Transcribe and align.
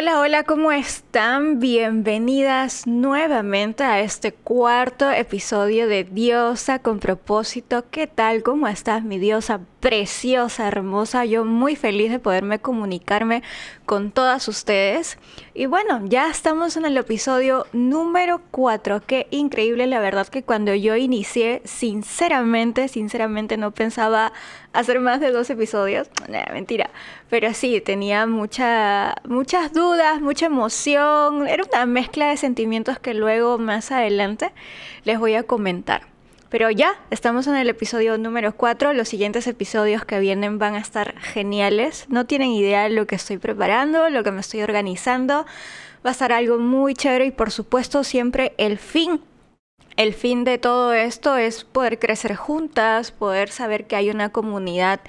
Hola, 0.00 0.20
hola, 0.20 0.44
¿cómo 0.44 0.70
están? 0.70 1.58
Bienvenidas 1.58 2.86
nuevamente 2.86 3.82
a 3.82 3.98
este 4.00 4.30
cuarto 4.30 5.10
episodio 5.10 5.88
de 5.88 6.04
Diosa 6.04 6.78
con 6.78 7.00
propósito. 7.00 7.84
¿Qué 7.90 8.06
tal? 8.06 8.44
¿Cómo 8.44 8.68
estás, 8.68 9.02
mi 9.02 9.18
diosa 9.18 9.58
preciosa, 9.80 10.66
hermosa? 10.66 11.24
Yo 11.24 11.44
muy 11.44 11.76
feliz 11.76 12.10
de 12.10 12.18
poderme 12.18 12.58
comunicarme 12.58 13.42
con 13.86 14.10
todas 14.10 14.48
ustedes. 14.48 15.18
Y 15.54 15.66
bueno, 15.66 16.00
ya 16.04 16.28
estamos 16.30 16.76
en 16.76 16.84
el 16.84 16.96
episodio 16.96 17.66
número 17.72 18.40
4. 18.50 19.02
Qué 19.06 19.26
increíble, 19.30 19.86
la 19.86 20.00
verdad 20.00 20.28
que 20.28 20.42
cuando 20.42 20.74
yo 20.74 20.96
inicié, 20.96 21.62
sinceramente, 21.64 22.88
sinceramente 22.88 23.56
no 23.56 23.70
pensaba 23.70 24.32
hacer 24.72 25.00
más 25.00 25.20
de 25.20 25.30
dos 25.30 25.50
episodios. 25.50 26.08
No, 26.28 26.38
mentira. 26.52 26.90
Pero 27.30 27.54
sí, 27.54 27.80
tenía 27.80 28.26
mucha, 28.26 29.14
muchas 29.24 29.72
dudas, 29.72 30.20
mucha 30.20 30.46
emoción. 30.46 31.48
Era 31.48 31.64
una 31.72 31.86
mezcla 31.86 32.28
de 32.28 32.36
sentimientos 32.36 32.98
que 32.98 33.14
luego 33.14 33.56
más 33.56 33.90
adelante 33.92 34.52
les 35.04 35.18
voy 35.18 35.34
a 35.34 35.42
comentar. 35.44 36.17
Pero 36.50 36.70
ya, 36.70 36.98
estamos 37.10 37.46
en 37.46 37.56
el 37.56 37.68
episodio 37.68 38.16
número 38.16 38.54
4. 38.54 38.94
Los 38.94 39.08
siguientes 39.08 39.46
episodios 39.46 40.06
que 40.06 40.18
vienen 40.18 40.58
van 40.58 40.76
a 40.76 40.78
estar 40.78 41.18
geniales. 41.20 42.06
No 42.08 42.24
tienen 42.24 42.52
idea 42.52 42.84
de 42.84 42.90
lo 42.90 43.06
que 43.06 43.16
estoy 43.16 43.36
preparando, 43.36 44.08
lo 44.08 44.24
que 44.24 44.32
me 44.32 44.40
estoy 44.40 44.62
organizando. 44.62 45.44
Va 46.04 46.10
a 46.10 46.12
estar 46.12 46.32
algo 46.32 46.58
muy 46.58 46.94
chévere 46.94 47.26
y 47.26 47.30
por 47.32 47.50
supuesto 47.50 48.02
siempre 48.02 48.54
el 48.56 48.78
fin 48.78 49.20
el 49.98 50.14
fin 50.14 50.44
de 50.44 50.58
todo 50.58 50.92
esto 50.92 51.36
es 51.36 51.64
poder 51.64 51.98
crecer 51.98 52.36
juntas, 52.36 53.10
poder 53.10 53.50
saber 53.50 53.88
que 53.88 53.96
hay 53.96 54.10
una 54.10 54.28
comunidad 54.28 55.00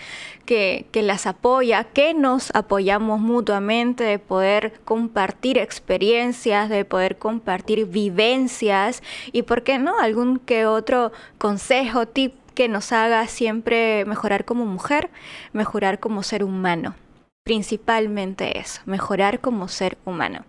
que, 0.47 0.87
las 0.91 1.27
apoya, 1.27 1.83
que 1.83 2.15
nos 2.15 2.49
apoyamos 2.55 3.19
mutuamente, 3.19 4.03
de 4.03 4.17
poder 4.17 4.79
compartir 4.85 5.59
experiencias, 5.59 6.69
de 6.69 6.85
poder 6.85 7.19
compartir 7.19 7.85
vivencias 7.85 9.03
y, 9.31 9.43
¿por 9.43 9.61
qué 9.61 9.77
no?, 9.77 9.99
algún 9.99 10.39
que 10.39 10.65
otro 10.65 11.11
consejo, 11.37 12.07
tip 12.07 12.33
que 12.55 12.67
nos 12.67 12.91
haga 12.91 13.27
siempre 13.27 14.05
mejorar 14.05 14.43
como 14.43 14.65
mujer, 14.65 15.11
mejorar 15.53 15.99
como 15.99 16.23
ser 16.23 16.43
humano. 16.43 16.95
Principalmente 17.50 18.59
eso, 18.59 18.80
mejorar 18.86 19.39
como 19.39 19.69
ser 19.69 19.97
humano. 20.05 20.45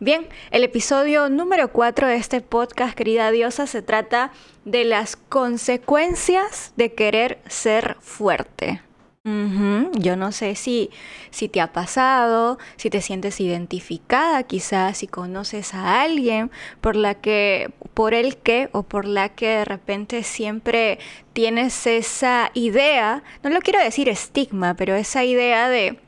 Bien, 0.00 0.28
el 0.50 0.64
episodio 0.64 1.30
número 1.30 1.72
4 1.72 2.08
de 2.08 2.16
este 2.16 2.42
podcast, 2.42 2.94
querida 2.94 3.30
diosa, 3.30 3.66
se 3.66 3.80
trata 3.80 4.32
de 4.66 4.84
las 4.84 5.16
consecuencias 5.16 6.74
de 6.76 6.92
querer 6.92 7.38
ser 7.48 7.96
fuerte. 8.00 8.82
Yo 9.24 10.16
no 10.16 10.30
sé 10.30 10.54
si, 10.54 10.90
si 11.30 11.48
te 11.48 11.62
ha 11.62 11.72
pasado, 11.72 12.58
si 12.76 12.90
te 12.90 13.00
sientes 13.00 13.40
identificada 13.40 14.42
quizás, 14.42 14.98
si 14.98 15.06
conoces 15.06 15.72
a 15.72 16.02
alguien 16.02 16.50
por 16.82 16.96
la 16.96 17.14
que, 17.14 17.72
por 17.94 18.12
el 18.12 18.36
que 18.36 18.68
o 18.72 18.82
por 18.82 19.06
la 19.06 19.30
que 19.30 19.46
de 19.46 19.64
repente 19.64 20.22
siempre 20.22 20.98
tienes 21.32 21.86
esa 21.86 22.50
idea, 22.52 23.22
no 23.42 23.48
lo 23.48 23.60
quiero 23.60 23.82
decir 23.82 24.10
estigma, 24.10 24.74
pero 24.74 24.94
esa 24.94 25.24
idea 25.24 25.70
de 25.70 25.98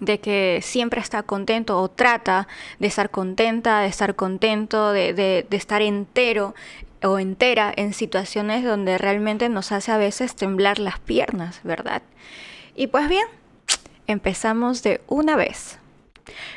de 0.00 0.20
que 0.20 0.60
siempre 0.62 1.00
está 1.00 1.22
contento 1.22 1.78
o 1.78 1.88
trata 1.88 2.48
de 2.78 2.86
estar 2.86 3.10
contenta, 3.10 3.80
de 3.80 3.88
estar 3.88 4.14
contento, 4.14 4.92
de, 4.92 5.12
de, 5.14 5.46
estar 5.50 5.82
entero 5.82 6.54
o 7.02 7.18
entera 7.18 7.72
en 7.76 7.92
situaciones 7.92 8.64
donde 8.64 8.98
realmente 8.98 9.48
nos 9.48 9.72
hace 9.72 9.92
a 9.92 9.98
veces 9.98 10.34
temblar 10.34 10.78
las 10.78 10.98
piernas, 10.98 11.60
¿verdad? 11.62 12.02
Y 12.74 12.88
pues 12.88 13.08
bien, 13.08 13.26
empezamos 14.06 14.82
de 14.82 15.00
una 15.06 15.36
vez. 15.36 15.78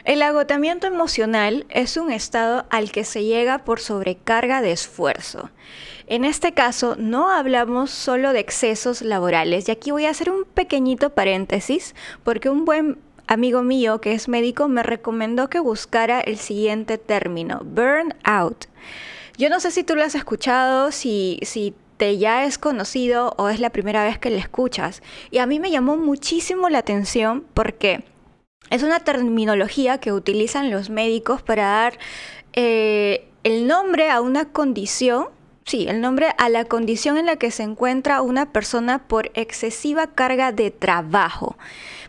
El 0.03 0.22
agotamiento 0.22 0.88
emocional 0.88 1.66
es 1.69 1.95
un 1.97 2.11
estado 2.11 2.66
al 2.69 2.91
que 2.91 3.03
se 3.03 3.23
llega 3.23 3.59
por 3.59 3.79
sobrecarga 3.79 4.61
de 4.61 4.72
esfuerzo. 4.72 5.51
En 6.07 6.25
este 6.25 6.53
caso 6.53 6.95
no 6.97 7.29
hablamos 7.29 7.91
solo 7.91 8.33
de 8.33 8.39
excesos 8.39 9.03
laborales 9.03 9.67
y 9.67 9.72
aquí 9.72 9.91
voy 9.91 10.05
a 10.05 10.09
hacer 10.09 10.31
un 10.31 10.44
pequeñito 10.44 11.11
paréntesis 11.11 11.94
porque 12.23 12.49
un 12.49 12.66
buen 12.66 12.97
amigo 13.29 13.62
mío 13.62 14.01
que 14.01 14.13
es 14.13 14.28
médico 14.28 14.67
me 14.67 14.81
recomendó 14.81 15.50
que 15.50 15.59
buscara 15.59 16.19
el 16.19 16.38
siguiente 16.38 16.97
término, 16.97 17.62
burnout. 17.63 18.66
Yo 19.38 19.50
no 19.50 19.59
sé 19.59 19.72
si 19.72 19.84
tú 19.84 19.95
lo 19.95 20.03
has 20.03 20.16
escuchado, 20.16 20.91
si, 20.91 21.40
si 21.44 21.75
te 21.97 22.17
ya 22.17 22.45
es 22.45 22.57
conocido 22.57 23.35
o 23.38 23.50
es 23.50 23.59
la 23.59 23.69
primera 23.69 24.03
vez 24.03 24.17
que 24.17 24.31
le 24.31 24.40
escuchas. 24.40 25.03
Y 25.29 25.38
a 25.38 25.45
mí 25.45 25.59
me 25.59 25.69
llamó 25.69 25.95
muchísimo 25.95 26.69
la 26.69 26.79
atención 26.79 27.45
porque 27.53 28.03
es 28.72 28.81
una 28.81 29.00
terminología 29.00 30.00
que 30.00 30.11
utilizan 30.11 30.72
los 30.72 30.90
médicos 30.90 31.44
para 31.44 31.63
dar 31.66 32.00
eh, 32.53 33.28
el 33.44 33.67
nombre 33.67 34.09
a 34.09 34.22
una 34.22 34.46
condición 34.46 35.28
Sí, 35.69 35.85
el 35.88 36.01
nombre 36.01 36.34
a 36.40 36.50
la 36.50 36.66
condición 36.66 37.19
en 37.19 37.28
la 37.28 37.35
que 37.35 37.51
se 37.51 37.61
encuentra 37.61 38.23
una 38.23 38.51
persona 38.51 39.07
por 39.07 39.29
excesiva 39.35 40.07
carga 40.07 40.51
de 40.51 40.72
trabajo. 40.72 41.59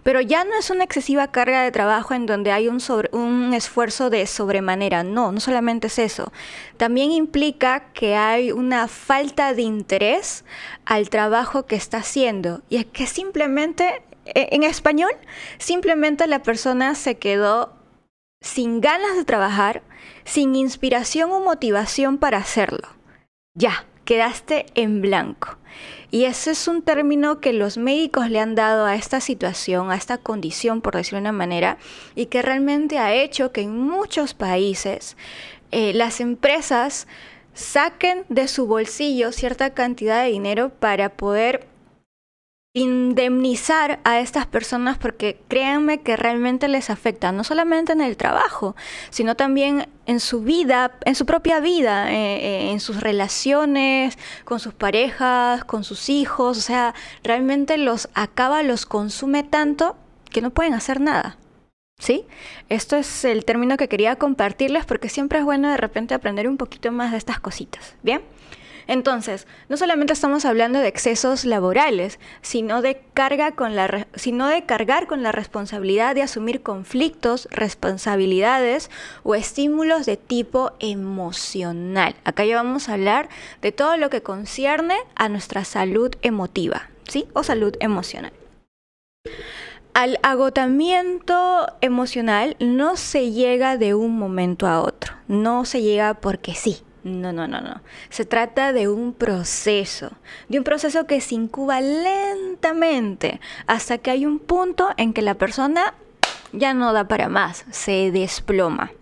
Pero 0.03 0.21
ya 0.21 0.45
no 0.45 0.59
es 0.59 0.71
una 0.71 0.85
excesiva 0.85 1.31
carga 1.31 1.63
de 1.63 1.71
trabajo 1.71 2.15
en 2.15 2.27
donde 2.27 2.53
hay 2.53 2.69
un, 2.69 3.55
esfuerzo 3.55 4.11
de 4.11 4.27
sobremanera. 4.27 5.03
No, 5.03 5.33
no 5.33 5.41
solamente 5.41 5.89
es 5.89 5.99
eso. 5.99 6.33
También 6.77 7.11
implica 7.11 7.93
que 7.93 8.17
hay 8.17 8.53
una 8.53 8.89
falta 8.89 9.55
de 9.55 9.63
interés 9.63 10.45
al 10.85 11.11
trabajo 11.11 11.67
que 11.67 11.77
está 11.77 11.99
haciendo. 11.99 12.63
Y 12.69 12.77
es 12.77 12.87
que 12.87 13.07
simplemente, 13.07 14.03
e, 14.25 14.49
en 14.53 14.63
español, 14.63 15.13
simplemente 15.59 16.27
la 16.27 16.43
persona 16.43 16.95
se 16.95 17.17
quedó 17.19 17.75
sin 18.41 18.81
ganas 18.81 19.17
de 19.17 19.25
trabajar, 19.25 19.83
sin 20.25 20.55
inspiración 20.57 21.31
o 21.31 21.41
motivación 21.41 22.19
para 22.19 22.39
hacerlo. 22.39 22.89
Ya, 23.55 23.85
quedaste 24.05 24.67
en 24.75 25.03
blanco. 25.03 25.60
Y 26.11 26.25
ese 26.25 26.53
es 26.53 26.69
un 26.69 26.83
término 26.83 27.41
que 27.41 27.53
los 27.53 27.79
médicos 27.79 28.31
le 28.31 28.41
han 28.41 28.55
dado 28.55 28.87
a 28.87 28.97
esta 28.97 29.21
situación, 29.21 29.91
a 29.91 29.97
esta 29.97 30.19
condición, 30.19 30.81
por 30.81 30.97
decirlo 30.97 31.19
de 31.19 31.23
una 31.23 31.33
manera, 31.33 31.79
y 32.15 32.27
que 32.27 32.43
realmente 32.43 32.99
ha 32.99 33.15
hecho 33.15 33.53
que 33.53 33.63
en 33.63 33.79
muchos 33.79 34.35
países 34.35 35.17
eh, 35.71 35.93
las 35.95 36.21
empresas 36.21 37.07
saquen 37.55 38.25
de 38.29 38.49
su 38.49 38.67
bolsillo 38.67 39.33
cierta 39.33 39.71
cantidad 39.71 40.23
de 40.23 40.31
dinero 40.31 40.71
para 40.71 41.11
poder 41.11 41.70
indemnizar 42.73 43.99
a 44.05 44.21
estas 44.21 44.47
personas 44.47 44.97
porque 44.97 45.41
créanme 45.49 46.03
que 46.03 46.17
realmente 46.17 46.69
les 46.69 46.89
afecta, 46.89 47.33
no 47.33 47.43
solamente 47.43 47.93
en 47.93 48.01
el 48.01 48.17
trabajo, 48.17 48.77
sino 49.11 49.35
también 49.35 49.89
en 50.07 50.21
su 50.21 50.43
vida, 50.43 50.93
en 51.05 51.17
su 51.17 51.27
propia 51.27 51.59
vida, 51.59 52.13
eh, 52.13 52.37
eh, 52.37 52.71
en 52.71 52.79
sus 52.79 53.01
relaciones, 53.01 54.19
con 54.45 54.61
sus 54.61 54.73
parejas, 54.73 55.65
con 55.65 55.83
sus 55.83 56.09
hijos, 56.09 56.59
o 56.59 56.61
sea, 56.61 56.95
realmente 57.25 57.77
los 57.77 58.09
acaba, 58.15 58.63
los 58.63 58.87
consume 58.87 59.43
tanto 59.43 59.97
que 60.31 60.41
no 60.41 60.51
pueden 60.51 60.75
hacer 60.75 61.01
nada. 61.01 61.37
¿Sí? 61.99 62.25
Esto 62.71 62.97
es 62.97 63.27
el 63.27 63.45
término 63.45 63.77
que 63.77 63.89
quería 63.89 64.17
compartirles 64.17 64.87
porque 64.87 65.11
siempre 65.11 65.41
es 65.41 65.45
bueno 65.45 65.69
de 65.69 65.77
repente 65.77 66.15
aprender 66.15 66.49
un 66.49 66.57
poquito 66.57 66.91
más 66.93 67.11
de 67.11 67.19
estas 67.19 67.41
cositas. 67.41 67.95
¿Bien? 68.03 68.23
Entonces, 68.91 69.47
no 69.69 69.77
solamente 69.77 70.13
estamos 70.13 70.45
hablando 70.45 70.81
de 70.81 70.89
excesos 70.89 71.45
laborales, 71.45 72.19
sino 72.43 72.83
de, 72.83 73.01
carga 73.15 73.53
con 73.53 73.77
la 73.77 74.09
sino 74.17 74.49
de 74.49 74.65
cargar 74.65 75.07
con 75.07 75.23
la 75.23 75.31
responsabilidad 75.31 76.17
de 76.17 76.23
asumir 76.23 76.61
conflictos, 76.61 77.47
responsabilidades 77.53 78.91
o 79.23 79.37
estímulos 79.37 80.07
de 80.07 80.17
tipo 80.17 80.73
emocional. 80.81 82.17
Acá 82.25 82.45
ya 82.45 82.57
vamos 82.57 82.89
a 82.89 82.95
hablar 82.95 83.29
de 83.63 83.71
todo 83.71 83.97
lo 83.97 84.11
que 84.11 84.23
concierne 84.23 84.97
a 85.15 85.29
nuestra 85.29 85.65
salud 85.65 86.13
emotiva, 86.23 86.91
¿sí? 87.07 87.29
O 87.33 87.45
salud 87.45 87.77
emocional. 87.79 88.33
Al 89.95 90.19
agotamiento 90.25 91.69
emocional 91.81 92.57
no 92.59 92.97
se 92.97 93.31
llega 93.31 93.77
de 93.77 93.95
un 93.95 94.19
momento 94.19 94.67
a 94.67 94.81
otro, 94.81 95.15
no 95.29 95.65
se 95.65 95.81
llega 95.81 96.15
porque 96.15 96.57
sí, 96.57 96.83
no, 97.03 97.33
no, 97.33 97.49
no, 97.49 97.61
no. 97.61 97.81
Se 98.11 98.25
trata 98.25 98.73
de 98.73 98.89
un 98.89 99.15
proceso, 99.15 100.13
de 100.49 100.59
un 100.59 100.65
proceso 100.65 101.07
que 101.07 101.21
se 101.21 101.35
incuba 101.35 101.81
lentamente 101.81 103.41
hasta 103.67 103.99
que 103.99 104.11
hay 104.11 104.27
un 104.27 104.39
punto 104.39 104.91
en 104.97 105.13
que 105.13 105.23
la 105.23 105.35
persona 105.35 105.95
ya 106.53 106.75
no 106.75 106.93
da 106.93 107.09
para 107.09 107.29
más, 107.29 107.65
se 107.71 108.11
desploma. 108.11 108.93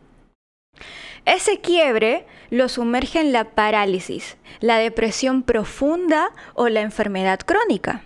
Ese 1.24 1.60
quiebre 1.60 2.24
lo 2.50 2.68
sumerge 2.68 3.20
en 3.20 3.32
la 3.32 3.44
parálisis, 3.44 4.36
la 4.60 4.78
depresión 4.78 5.42
profunda 5.42 6.30
o 6.54 6.68
la 6.68 6.80
enfermedad 6.80 7.40
crónica. 7.40 8.02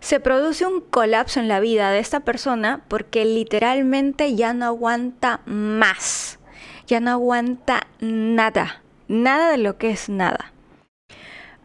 Se 0.00 0.20
produce 0.20 0.66
un 0.66 0.80
colapso 0.80 1.40
en 1.40 1.48
la 1.48 1.58
vida 1.58 1.90
de 1.90 1.98
esta 1.98 2.20
persona 2.20 2.82
porque 2.86 3.24
literalmente 3.24 4.36
ya 4.36 4.52
no 4.52 4.66
aguanta 4.66 5.40
más, 5.46 6.38
ya 6.86 7.00
no 7.00 7.10
aguanta 7.10 7.88
nada 7.98 8.82
nada 9.08 9.50
de 9.50 9.58
lo 9.58 9.78
que 9.78 9.90
es 9.90 10.08
nada. 10.08 10.52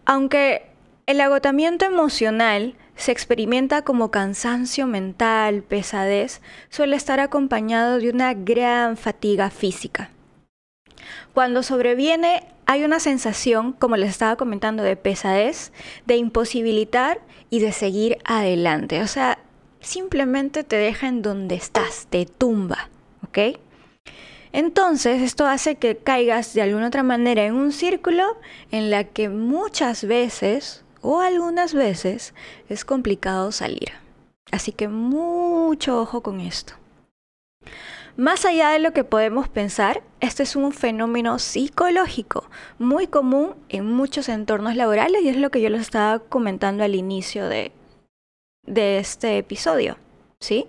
Aunque 0.06 0.68
el 1.06 1.22
agotamiento 1.22 1.86
emocional 1.86 2.76
se 2.96 3.12
experimenta 3.12 3.82
como 3.82 4.12
cansancio 4.12 4.88
mental, 4.88 5.64
pesadez, 5.64 6.42
suele 6.70 6.96
estar 6.96 7.20
acompañado 7.20 7.98
de 7.98 8.10
una 8.10 8.34
gran 8.34 8.98
fatiga 8.98 9.50
física. 9.50 10.12
Cuando 11.34 11.64
sobreviene 11.64 12.44
hay 12.66 12.84
una 12.84 13.00
sensación, 13.00 13.74
como 13.74 13.98
les 13.98 14.10
estaba 14.10 14.36
comentando, 14.36 14.84
de 14.84 14.96
pesadez, 14.96 15.72
de 16.06 16.16
imposibilitar 16.16 17.20
y 17.50 17.60
de 17.60 17.72
seguir 17.72 18.18
adelante. 18.24 19.02
O 19.02 19.08
sea, 19.08 19.40
simplemente 19.82 20.64
te 20.64 20.78
deja 20.78 21.08
en 21.08 21.22
donde 21.22 21.56
estás, 21.56 22.08
te 22.10 22.26
tumba, 22.26 22.90
¿ok? 23.28 23.58
Entonces, 24.54 25.22
esto 25.22 25.46
hace 25.46 25.76
que 25.76 25.98
caigas 25.98 26.54
de 26.54 26.62
alguna 26.62 26.88
otra 26.88 27.04
manera 27.04 27.46
en 27.46 27.56
un 27.56 27.72
círculo 27.72 28.38
en 28.72 28.90
la 28.90 29.06
que 29.06 29.30
muchas 29.30 30.06
veces 30.06 30.84
o 31.02 31.22
algunas 31.22 31.74
veces 31.74 32.34
es 32.70 32.86
complicado 32.86 33.52
salir. 33.52 33.94
Así 34.52 34.72
que 34.72 34.88
mucho 34.88 36.02
ojo 36.02 36.22
con 36.22 36.42
esto. 36.42 36.74
Más 38.18 38.44
allá 38.44 38.72
de 38.72 38.80
lo 38.80 38.92
que 38.92 39.06
podemos 39.06 39.48
pensar, 39.48 40.04
este 40.20 40.44
es 40.44 40.58
un 40.58 40.74
fenómeno 40.74 41.40
psicológico 41.40 42.50
muy 42.78 43.08
común 43.08 43.56
en 43.70 43.86
muchos 43.86 44.28
entornos 44.28 44.76
laborales 44.76 45.22
y 45.24 45.30
es 45.30 45.38
lo 45.38 45.50
que 45.50 45.62
yo 45.62 45.70
les 45.70 45.82
estaba 45.82 46.20
comentando 46.20 46.84
al 46.84 46.96
inicio 46.96 47.48
de, 47.48 47.72
de 48.64 49.00
este 49.00 49.38
episodio. 49.38 49.98
¿Sí? 50.42 50.68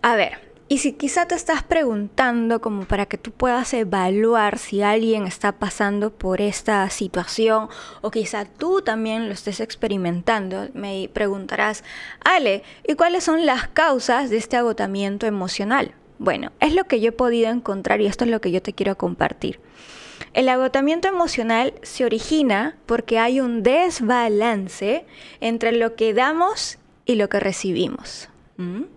A 0.00 0.16
ver, 0.16 0.45
y 0.68 0.78
si 0.78 0.92
quizá 0.92 1.26
te 1.26 1.34
estás 1.34 1.62
preguntando 1.62 2.60
como 2.60 2.86
para 2.86 3.06
que 3.06 3.18
tú 3.18 3.30
puedas 3.30 3.72
evaluar 3.72 4.58
si 4.58 4.82
alguien 4.82 5.26
está 5.26 5.52
pasando 5.52 6.10
por 6.10 6.40
esta 6.40 6.88
situación 6.90 7.68
o 8.00 8.10
quizá 8.10 8.44
tú 8.44 8.82
también 8.82 9.28
lo 9.28 9.32
estés 9.32 9.60
experimentando, 9.60 10.68
me 10.74 11.08
preguntarás, 11.12 11.84
Ale, 12.24 12.64
¿y 12.86 12.94
cuáles 12.94 13.22
son 13.22 13.46
las 13.46 13.68
causas 13.68 14.28
de 14.28 14.38
este 14.38 14.56
agotamiento 14.56 15.26
emocional? 15.26 15.94
Bueno, 16.18 16.50
es 16.60 16.74
lo 16.74 16.84
que 16.84 17.00
yo 17.00 17.10
he 17.10 17.12
podido 17.12 17.50
encontrar 17.50 18.00
y 18.00 18.06
esto 18.06 18.24
es 18.24 18.30
lo 18.30 18.40
que 18.40 18.50
yo 18.50 18.60
te 18.60 18.72
quiero 18.72 18.96
compartir. 18.96 19.60
El 20.32 20.48
agotamiento 20.48 21.08
emocional 21.08 21.74
se 21.82 22.04
origina 22.04 22.76
porque 22.86 23.18
hay 23.18 23.40
un 23.40 23.62
desbalance 23.62 25.04
entre 25.40 25.72
lo 25.72 25.94
que 25.94 26.14
damos 26.14 26.78
y 27.04 27.14
lo 27.14 27.28
que 27.28 27.38
recibimos. 27.38 28.28
¿Mm? 28.56 28.95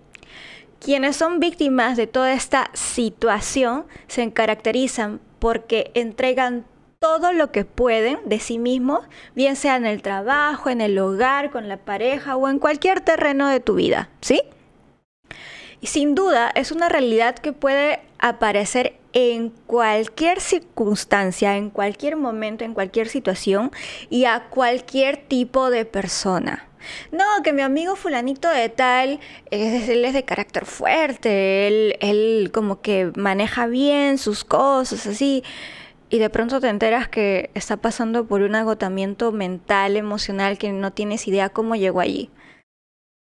Quienes 0.80 1.18
son 1.18 1.40
víctimas 1.40 1.98
de 1.98 2.08
toda 2.08 2.34
esta 2.34 2.72
situación 2.74 3.86
se 4.08 4.31
caracterizan 4.31 5.20
porque 5.40 5.92
entregan 5.94 6.66
todo 7.00 7.31
lo 7.34 7.52
que 7.52 7.66
pueden 7.66 8.20
de 8.26 8.40
sí 8.40 8.60
mismos, 8.60 9.02
bien 9.36 9.56
sea 9.56 9.76
en 9.76 9.86
el 9.86 10.02
trabajo, 10.02 10.70
en 10.70 10.81
el 10.81 10.98
hogar, 11.00 11.52
con 11.52 11.68
la 11.68 11.78
pareja 11.78 12.36
o 12.36 12.48
en 12.50 12.60
cualquier 12.60 13.02
terreno 13.02 13.48
de 13.48 13.60
tu 13.60 13.76
vida, 13.76 14.10
¿sí? 14.22 14.42
Y 15.81 15.88
sin 15.88 16.16
duda 16.16 16.52
es 16.56 16.72
una 16.72 16.90
realidad 16.90 17.36
que 17.36 17.54
puede 17.54 18.02
aparecer 18.18 18.98
en 19.14 19.50
cualquier 19.66 20.40
circunstancia, 20.42 21.56
en 21.58 21.70
cualquier 21.70 22.16
momento, 22.16 22.64
en 22.64 22.74
cualquier 22.74 23.08
situación 23.08 23.72
y 24.10 24.25
a 24.25 24.50
cualquier 24.50 25.18
tipo 25.18 25.70
de 25.70 25.86
persona. 25.86 26.69
No, 27.12 27.24
que 27.44 27.54
mi 27.54 27.62
amigo 27.62 27.96
fulanito 27.96 28.50
de 28.50 28.70
tal, 28.70 29.20
es, 29.52 29.90
él 29.90 30.06
es 30.06 30.14
de 30.14 30.24
carácter 30.24 30.66
fuerte, 30.66 31.68
él, 31.68 31.98
él 32.02 32.52
como 32.54 32.81
que 32.81 33.12
maneja 33.16 33.68
bien 33.68 34.18
sus 34.18 34.44
cosas, 34.44 35.06
así. 35.08 35.44
Y 36.10 36.20
de 36.20 36.30
pronto 36.30 36.60
te 36.60 36.70
enteras 36.70 37.08
que 37.08 37.52
está 37.54 37.78
pasando 37.78 38.26
por 38.26 38.42
un 38.42 38.56
agotamiento 38.56 39.31
mental, 39.31 39.96
emocional, 39.96 40.58
que 40.58 40.72
no 40.72 40.92
tienes 40.92 41.28
idea 41.28 41.50
cómo 41.50 41.76
llegó 41.76 42.00
allí. 42.00 42.31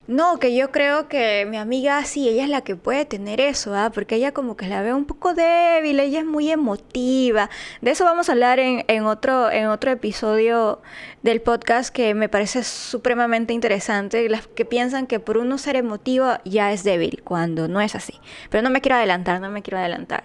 No, 0.06 0.38
que 0.38 0.54
yo 0.54 0.70
creo 0.70 1.08
que 1.08 1.46
mi 1.48 1.56
amiga 1.56 2.04
sí, 2.04 2.28
ella 2.28 2.44
es 2.44 2.50
la 2.50 2.60
que 2.60 2.76
puede 2.76 3.06
tener 3.06 3.40
eso, 3.40 3.74
¿ah? 3.74 3.90
porque 3.90 4.16
ella 4.16 4.32
como 4.32 4.54
que 4.54 4.66
la 4.68 4.82
ve 4.82 4.92
un 4.92 5.06
poco 5.06 5.32
débil, 5.32 5.98
ella 5.98 6.18
es 6.20 6.26
muy 6.26 6.50
emotiva. 6.50 7.48
De 7.80 7.92
eso 7.92 8.04
vamos 8.04 8.28
a 8.28 8.32
hablar 8.32 8.58
en, 8.58 8.84
en, 8.88 9.06
otro, 9.06 9.50
en 9.50 9.66
otro 9.68 9.90
episodio 9.90 10.82
del 11.22 11.40
podcast 11.40 11.88
que 11.88 12.12
me 12.12 12.28
parece 12.28 12.64
supremamente 12.64 13.54
interesante. 13.54 14.28
Las 14.28 14.46
que 14.46 14.66
piensan 14.66 15.06
que 15.06 15.20
por 15.20 15.38
uno 15.38 15.56
ser 15.56 15.76
emotivo 15.76 16.34
ya 16.44 16.70
es 16.70 16.84
débil, 16.84 17.22
cuando 17.24 17.66
no 17.66 17.80
es 17.80 17.94
así. 17.94 18.20
Pero 18.50 18.62
no 18.62 18.68
me 18.68 18.82
quiero 18.82 18.96
adelantar, 18.96 19.40
no 19.40 19.48
me 19.48 19.62
quiero 19.62 19.78
adelantar. 19.78 20.24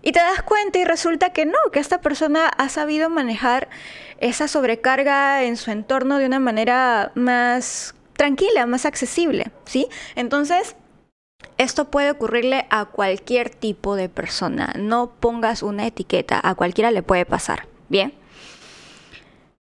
Y 0.00 0.12
te 0.12 0.20
das 0.20 0.42
cuenta 0.42 0.78
y 0.78 0.84
resulta 0.84 1.30
que 1.30 1.44
no, 1.44 1.58
que 1.72 1.80
esta 1.80 2.00
persona 2.00 2.46
ha 2.46 2.68
sabido 2.68 3.10
manejar 3.10 3.68
esa 4.20 4.46
sobrecarga 4.46 5.42
en 5.42 5.56
su 5.56 5.72
entorno 5.72 6.18
de 6.18 6.26
una 6.26 6.38
manera 6.38 7.10
más 7.16 7.96
tranquila, 8.18 8.66
más 8.66 8.84
accesible, 8.84 9.52
¿sí? 9.64 9.88
Entonces, 10.16 10.76
esto 11.56 11.86
puede 11.86 12.10
ocurrirle 12.10 12.66
a 12.68 12.84
cualquier 12.86 13.48
tipo 13.48 13.94
de 13.94 14.08
persona. 14.08 14.74
No 14.76 15.12
pongas 15.20 15.62
una 15.62 15.86
etiqueta, 15.86 16.40
a 16.42 16.54
cualquiera 16.56 16.90
le 16.90 17.02
puede 17.02 17.24
pasar, 17.24 17.68
¿bien? 17.88 18.12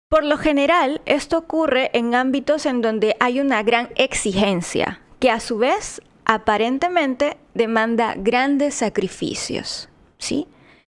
Por 0.09 0.24
lo 0.24 0.38
general, 0.38 1.01
esto 1.06 1.38
ocurre 1.38 1.92
en 1.94 2.15
ámbitos 2.15 2.65
en 2.65 2.81
donde 2.81 3.15
hay 3.19 3.39
una 3.39 3.62
gran 3.62 3.89
exigencia, 3.95 5.01
que 5.19 5.30
a 5.30 5.39
su 5.39 5.59
vez 5.59 6.01
aparentemente 6.25 7.38
demanda 7.54 8.15
grandes 8.18 8.74
sacrificios, 8.74 9.88
¿sí? 10.18 10.48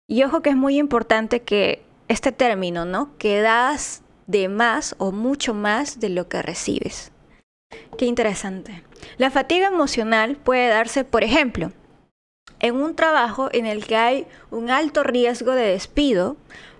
Y 0.07 0.23
ojo 0.23 0.41
que 0.41 0.51
es 0.51 0.55
muy 0.55 0.77
importante 0.77 1.41
que 1.41 1.83
este 2.07 2.31
término, 2.31 2.85
¿no? 2.85 3.17
Que 3.17 3.41
das 3.41 4.01
de 4.27 4.47
más 4.47 4.95
o 4.97 5.11
mucho 5.11 5.53
más 5.53 5.99
de 5.99 6.09
lo 6.09 6.29
que 6.29 6.41
recibes. 6.41 7.11
Qué 7.99 8.05
interesante. 8.05 8.81
La 9.17 9.29
fatiga 9.29 9.67
emocional 9.67 10.37
puede 10.37 10.69
darse, 10.69 11.03
por 11.03 11.25
ejemplo, 11.25 11.73
en 12.61 12.75
un 12.75 12.95
trabajo 12.95 13.49
en 13.51 13.65
el 13.65 13.85
que 13.85 13.97
hay 13.97 14.25
un 14.51 14.69
alto 14.69 15.03
riesgo 15.03 15.51
de 15.51 15.63
despido 15.63 16.37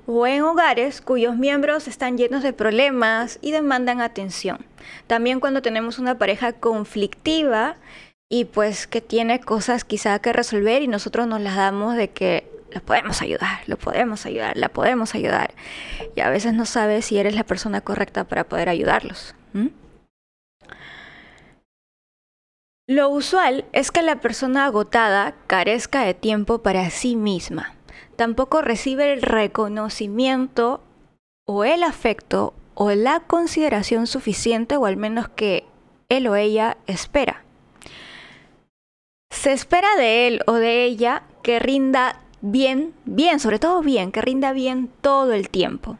o 0.08 0.26
en 0.26 0.44
hogares 0.44 1.02
cuyos 1.02 1.36
miembros 1.36 1.90
están 1.90 2.18
llenos 2.18 2.42
de 2.42 2.54
problemas 2.54 3.38
y 3.42 3.52
demandan 3.52 4.00
atención. 4.00 4.66
También 5.08 5.42
cuando 5.42 5.62
tenemos 5.62 6.00
una 6.00 6.18
pareja 6.18 6.54
conflictiva 6.54 7.76
y 8.30 8.46
pues 8.46 8.88
que 8.88 9.02
tiene 9.02 9.42
cosas 9.42 9.84
quizá 9.84 10.20
que 10.20 10.32
resolver 10.32 10.82
y 10.82 10.88
nosotros 10.88 11.28
nos 11.28 11.42
las 11.42 11.58
damos 11.58 11.98
de 11.98 12.12
que 12.12 12.50
lo 12.72 12.80
podemos 12.82 13.22
ayudar, 13.22 13.60
lo 13.68 13.78
podemos 13.78 14.26
ayudar, 14.26 14.56
la 14.56 14.70
podemos 14.70 15.16
ayudar. 15.16 15.54
Y 16.16 16.22
a 16.22 16.30
veces 16.30 16.54
no 16.54 16.66
sabes 16.66 17.04
si 17.04 17.18
eres 17.18 17.36
la 17.36 17.44
persona 17.44 17.82
correcta 17.82 18.24
para 18.24 18.46
poder 18.46 18.70
ayudarlos. 18.70 19.36
Lo 22.90 23.10
usual 23.10 23.66
es 23.72 23.92
que 23.92 24.02
la 24.02 24.20
persona 24.20 24.66
agotada 24.66 25.36
carezca 25.46 26.02
de 26.02 26.16
tiempo 26.16 26.64
para 26.64 26.90
sí 26.90 27.16
misma. 27.16 27.76
Tampoco 28.16 28.64
recibe 28.64 29.14
el 29.14 29.22
reconocimiento 29.22 30.82
o 31.46 31.64
el 31.66 31.84
afecto 31.84 32.56
o 32.74 32.90
la 32.90 33.20
consideración 33.20 34.08
suficiente 34.08 34.76
o 34.76 34.88
al 34.88 34.98
menos 34.98 35.30
que 35.30 35.66
él 36.10 36.26
o 36.26 36.36
ella 36.36 36.78
espera. 36.88 37.44
Se 39.30 39.52
espera 39.52 39.96
de 39.96 40.26
él 40.26 40.42
o 40.48 40.54
de 40.54 40.84
ella 40.84 41.22
que 41.44 41.60
rinda 41.60 42.20
bien, 42.42 42.96
bien, 43.06 43.40
sobre 43.40 43.60
todo 43.60 43.84
bien, 43.84 44.12
que 44.12 44.24
rinda 44.24 44.52
bien 44.52 44.90
todo 45.02 45.34
el 45.34 45.52
tiempo. 45.52 46.00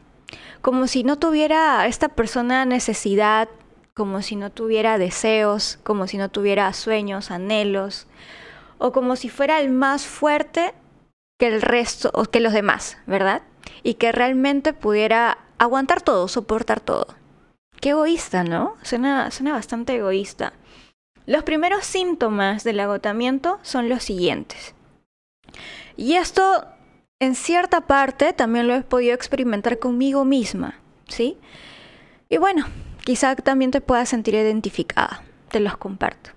Como 0.60 0.88
si 0.88 1.04
no 1.04 1.20
tuviera 1.20 1.86
esta 1.86 2.08
persona 2.08 2.64
necesidad 2.64 3.48
como 3.94 4.22
si 4.22 4.36
no 4.36 4.50
tuviera 4.50 4.98
deseos, 4.98 5.78
como 5.82 6.06
si 6.06 6.16
no 6.18 6.28
tuviera 6.28 6.72
sueños, 6.72 7.30
anhelos, 7.30 8.06
o 8.78 8.92
como 8.92 9.16
si 9.16 9.28
fuera 9.28 9.60
el 9.60 9.70
más 9.70 10.06
fuerte 10.06 10.74
que 11.38 11.48
el 11.48 11.62
resto, 11.62 12.10
o 12.14 12.24
que 12.24 12.40
los 12.40 12.52
demás, 12.52 12.98
¿verdad? 13.06 13.42
Y 13.82 13.94
que 13.94 14.12
realmente 14.12 14.72
pudiera 14.72 15.38
aguantar 15.58 16.02
todo, 16.02 16.28
soportar 16.28 16.80
todo. 16.80 17.06
Qué 17.80 17.90
egoísta, 17.90 18.44
¿no? 18.44 18.76
Suena, 18.82 19.30
suena 19.30 19.52
bastante 19.52 19.96
egoísta. 19.96 20.52
Los 21.26 21.44
primeros 21.44 21.84
síntomas 21.84 22.64
del 22.64 22.80
agotamiento 22.80 23.58
son 23.62 23.88
los 23.88 24.02
siguientes. 24.02 24.74
Y 25.96 26.14
esto, 26.14 26.66
en 27.20 27.34
cierta 27.34 27.82
parte, 27.82 28.32
también 28.32 28.66
lo 28.66 28.74
he 28.74 28.82
podido 28.82 29.14
experimentar 29.14 29.78
conmigo 29.78 30.24
misma, 30.24 30.80
¿sí? 31.08 31.38
Y 32.28 32.38
bueno, 32.38 32.66
Quizá 33.04 33.34
también 33.36 33.70
te 33.70 33.80
puedas 33.80 34.08
sentir 34.08 34.34
identificada. 34.34 35.22
Te 35.50 35.60
los 35.60 35.76
comparto. 35.76 36.30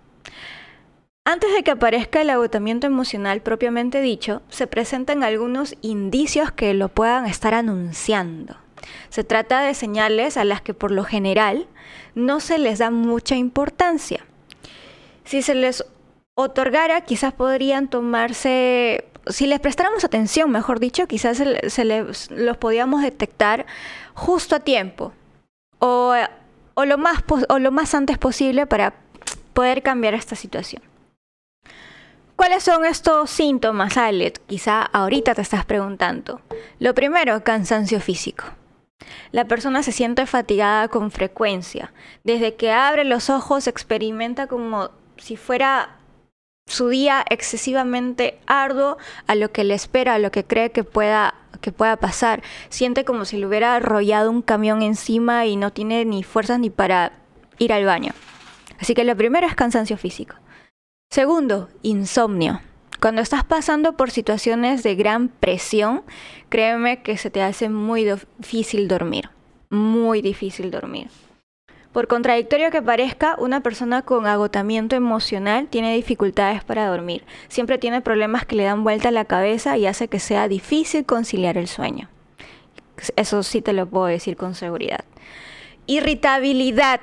Antes 1.25 1.53
de 1.53 1.63
que 1.63 1.72
aparezca 1.72 2.22
el 2.22 2.29
agotamiento 2.29 2.86
emocional 2.86 3.41
propiamente 3.41 4.01
dicho, 4.01 4.41
se 4.50 4.67
presentan 4.67 5.24
algunos 5.24 5.75
indicios 5.82 6.51
que 6.51 6.74
lo 6.74 6.89
puedan 6.89 7.25
estar 7.25 7.53
anunciando. 7.53 8.58
Se 9.10 9.24
trata 9.24 9.62
de 9.62 9.74
señales 9.74 10.36
a 10.36 10.43
las 10.43 10.62
que 10.62 10.74
por 10.74 10.91
lo 10.91 11.05
general 11.05 11.67
no 12.13 12.41
se 12.41 12.58
les 12.58 12.79
da 12.79 12.91
mucha 12.91 13.36
importancia. 13.36 14.25
Si 15.24 15.41
se 15.41 15.55
les 15.55 15.86
otorgara, 16.36 17.01
quizás 17.01 17.34
podrían 17.34 17.88
tomarse, 17.88 19.05
si 19.27 19.48
les 19.48 19.62
prestáramos 19.62 20.03
atención, 20.03 20.51
mejor 20.51 20.82
dicho, 20.82 21.08
quizás 21.08 21.38
se, 21.38 21.86
les, 21.86 22.32
los 22.32 22.58
podíamos 22.58 23.01
detectar 23.01 23.65
justo 24.13 24.58
a 24.58 24.60
tiempo 24.60 25.13
o 25.79 26.13
o 26.74 26.86
lo 26.86 26.98
más, 26.98 27.24
o 27.50 27.60
lo 27.60 27.72
más 27.72 27.94
antes 27.94 28.18
posible 28.18 28.65
para 28.65 28.94
poder 29.53 29.84
cambiar 29.84 30.13
esta 30.13 30.36
situación. 30.36 30.82
¿Cuáles 32.36 32.63
son 32.63 32.84
estos 32.84 33.30
síntomas, 33.30 33.96
Alet? 33.96 34.39
Quizá 34.48 34.82
ahorita 34.82 35.36
te 35.36 35.42
estás 35.42 35.65
preguntando. 35.65 36.42
Lo 36.80 36.96
primero, 36.96 37.44
cansancio 37.44 38.01
físico. 38.01 38.46
La 39.32 39.46
persona 39.46 39.84
se 39.84 39.92
siente 39.92 40.25
fatigada 40.25 40.88
con 40.88 41.12
frecuencia. 41.12 41.94
Desde 42.24 42.56
que 42.56 42.72
abre 42.72 43.03
los 43.03 43.30
ojos 43.30 43.68
experimenta 43.68 44.48
como 44.48 44.89
si 45.18 45.38
fuera 45.38 45.98
su 46.65 46.89
día 46.89 47.24
excesivamente 47.30 48.39
arduo 48.48 48.98
a 49.27 49.36
lo 49.36 49.51
que 49.51 49.63
le 49.63 49.74
espera, 49.74 50.15
a 50.15 50.20
lo 50.20 50.32
que 50.32 50.46
cree 50.46 50.72
que 50.72 50.84
pueda, 50.84 51.36
que 51.63 51.72
pueda 51.72 51.98
pasar. 51.98 52.43
Siente 52.70 53.05
como 53.05 53.25
si 53.25 53.38
le 53.38 53.48
hubiera 53.48 53.75
arrollado 53.75 54.29
un 54.29 54.43
camión 54.43 54.84
encima 54.84 55.48
y 55.48 55.55
no 55.55 55.74
tiene 55.74 56.05
ni 56.05 56.22
fuerzas 56.22 56.60
ni 56.60 56.70
para 56.70 57.13
ir 57.58 57.74
al 57.74 57.86
baño. 57.86 58.12
Así 58.79 58.93
que 58.93 59.03
lo 59.03 59.15
primero 59.15 59.48
es 59.48 59.55
cansancio 59.55 59.98
físico. 59.98 60.36
Segundo, 61.10 61.70
insomnio. 61.82 62.62
Cuando 63.00 63.22
estás 63.22 63.43
pasando 63.43 63.98
por 63.98 64.12
situaciones 64.12 64.84
de 64.84 64.96
gran 64.96 65.29
presión, 65.29 66.03
créeme 66.50 67.01
que 67.01 67.17
se 67.17 67.29
te 67.29 67.41
hace 67.41 67.70
muy 67.70 68.05
difícil 68.05 68.88
dormir. 68.88 69.29
Muy 69.70 70.22
difícil 70.22 70.70
dormir. 70.70 71.10
Por 71.93 72.07
contradictorio 72.07 72.71
que 72.71 72.81
parezca, 72.81 73.35
una 73.38 73.62
persona 73.62 74.01
con 74.01 74.25
agotamiento 74.25 74.95
emocional 74.95 75.67
tiene 75.67 75.95
dificultades 75.95 76.63
para 76.63 76.88
dormir. 76.88 77.23
Siempre 77.50 77.77
tiene 77.77 78.01
problemas 78.01 78.47
que 78.47 78.55
le 78.55 78.63
dan 78.63 78.83
vuelta 78.83 79.09
a 79.09 79.12
la 79.12 79.25
cabeza 79.25 79.77
y 79.77 79.85
hace 79.85 80.07
que 80.07 80.19
sea 80.19 80.47
difícil 80.47 81.05
conciliar 81.05 81.55
el 81.55 81.67
sueño. 81.67 82.09
Eso 83.15 83.43
sí 83.43 83.62
te 83.62 83.73
lo 83.73 83.85
puedo 83.85 84.07
decir 84.07 84.38
con 84.38 84.55
seguridad. 84.55 85.05
Irritabilidad. 85.85 87.00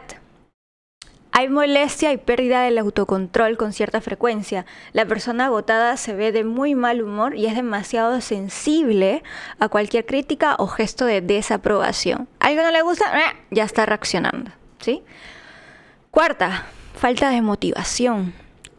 Hay 1.31 1.49
molestia 1.49 2.13
y 2.13 2.17
pérdida 2.17 2.63
del 2.63 2.79
autocontrol 2.79 3.57
con 3.57 3.73
cierta 3.73 4.01
frecuencia. 4.01 4.67
La 4.93 5.07
persona 5.07 5.47
agotada 5.47 5.97
se 5.99 6.15
ve 6.15 6.33
de 6.33 6.43
muy 6.43 6.75
mal 6.75 7.01
humor 7.01 7.37
y 7.37 7.47
es 7.47 7.55
demasiado 7.55 8.21
sensible 8.21 9.23
a 9.61 9.69
cualquier 9.69 10.05
crítica 10.05 10.57
o 10.59 10.67
gesto 10.67 11.05
de 11.05 11.21
desaprobación. 11.21 12.27
¿Algo 12.41 12.63
no 12.63 12.73
le 12.73 12.83
gusta? 12.83 13.17
¡eh! 13.17 13.37
Ya 13.53 13.63
está 13.63 13.87
reaccionando. 13.87 14.51
Cuarta, 16.11 16.67
falta 16.95 17.31
de 17.31 17.43
motivación. 17.43 18.33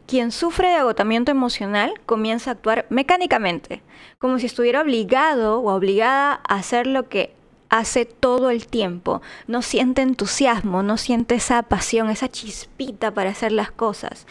Quien 0.08 0.32
sufre 0.32 0.68
de 0.68 0.76
agotamiento 0.76 1.32
emocional 1.32 1.94
comienza 2.06 2.52
a 2.52 2.54
actuar 2.54 2.86
mecánicamente, 2.90 3.82
como 4.20 4.40
si 4.40 4.46
estuviera 4.48 4.82
obligado 4.82 5.60
o 5.60 5.74
obligada 5.74 6.42
a 6.48 6.56
hacer 6.56 6.88
lo 6.88 7.08
que 7.08 7.34
hace 7.70 8.04
todo 8.06 8.50
el 8.50 8.68
tiempo. 8.68 9.22
No 9.48 9.62
siente 9.62 10.02
entusiasmo, 10.02 10.84
no 10.84 10.98
siente 10.98 11.36
esa 11.36 11.64
pasión, 11.64 12.10
esa 12.10 12.28
chispita 12.28 13.12
para 13.12 13.30
hacer 13.30 13.54
las 13.54 13.72
cosas, 13.72 14.28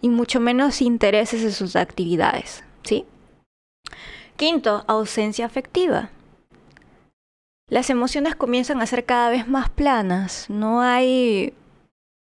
y 0.00 0.08
mucho 0.08 0.38
menos 0.38 0.80
intereses 0.80 1.42
en 1.42 1.52
sus 1.52 1.74
actividades. 1.74 2.62
Quinto, 4.36 4.84
ausencia 4.88 5.46
afectiva. 5.46 6.10
Las 7.74 7.90
emociones 7.90 8.36
comienzan 8.36 8.80
a 8.80 8.86
ser 8.86 9.04
cada 9.04 9.30
vez 9.30 9.48
más 9.48 9.68
planas, 9.68 10.46
no 10.48 10.80
hay 10.80 11.54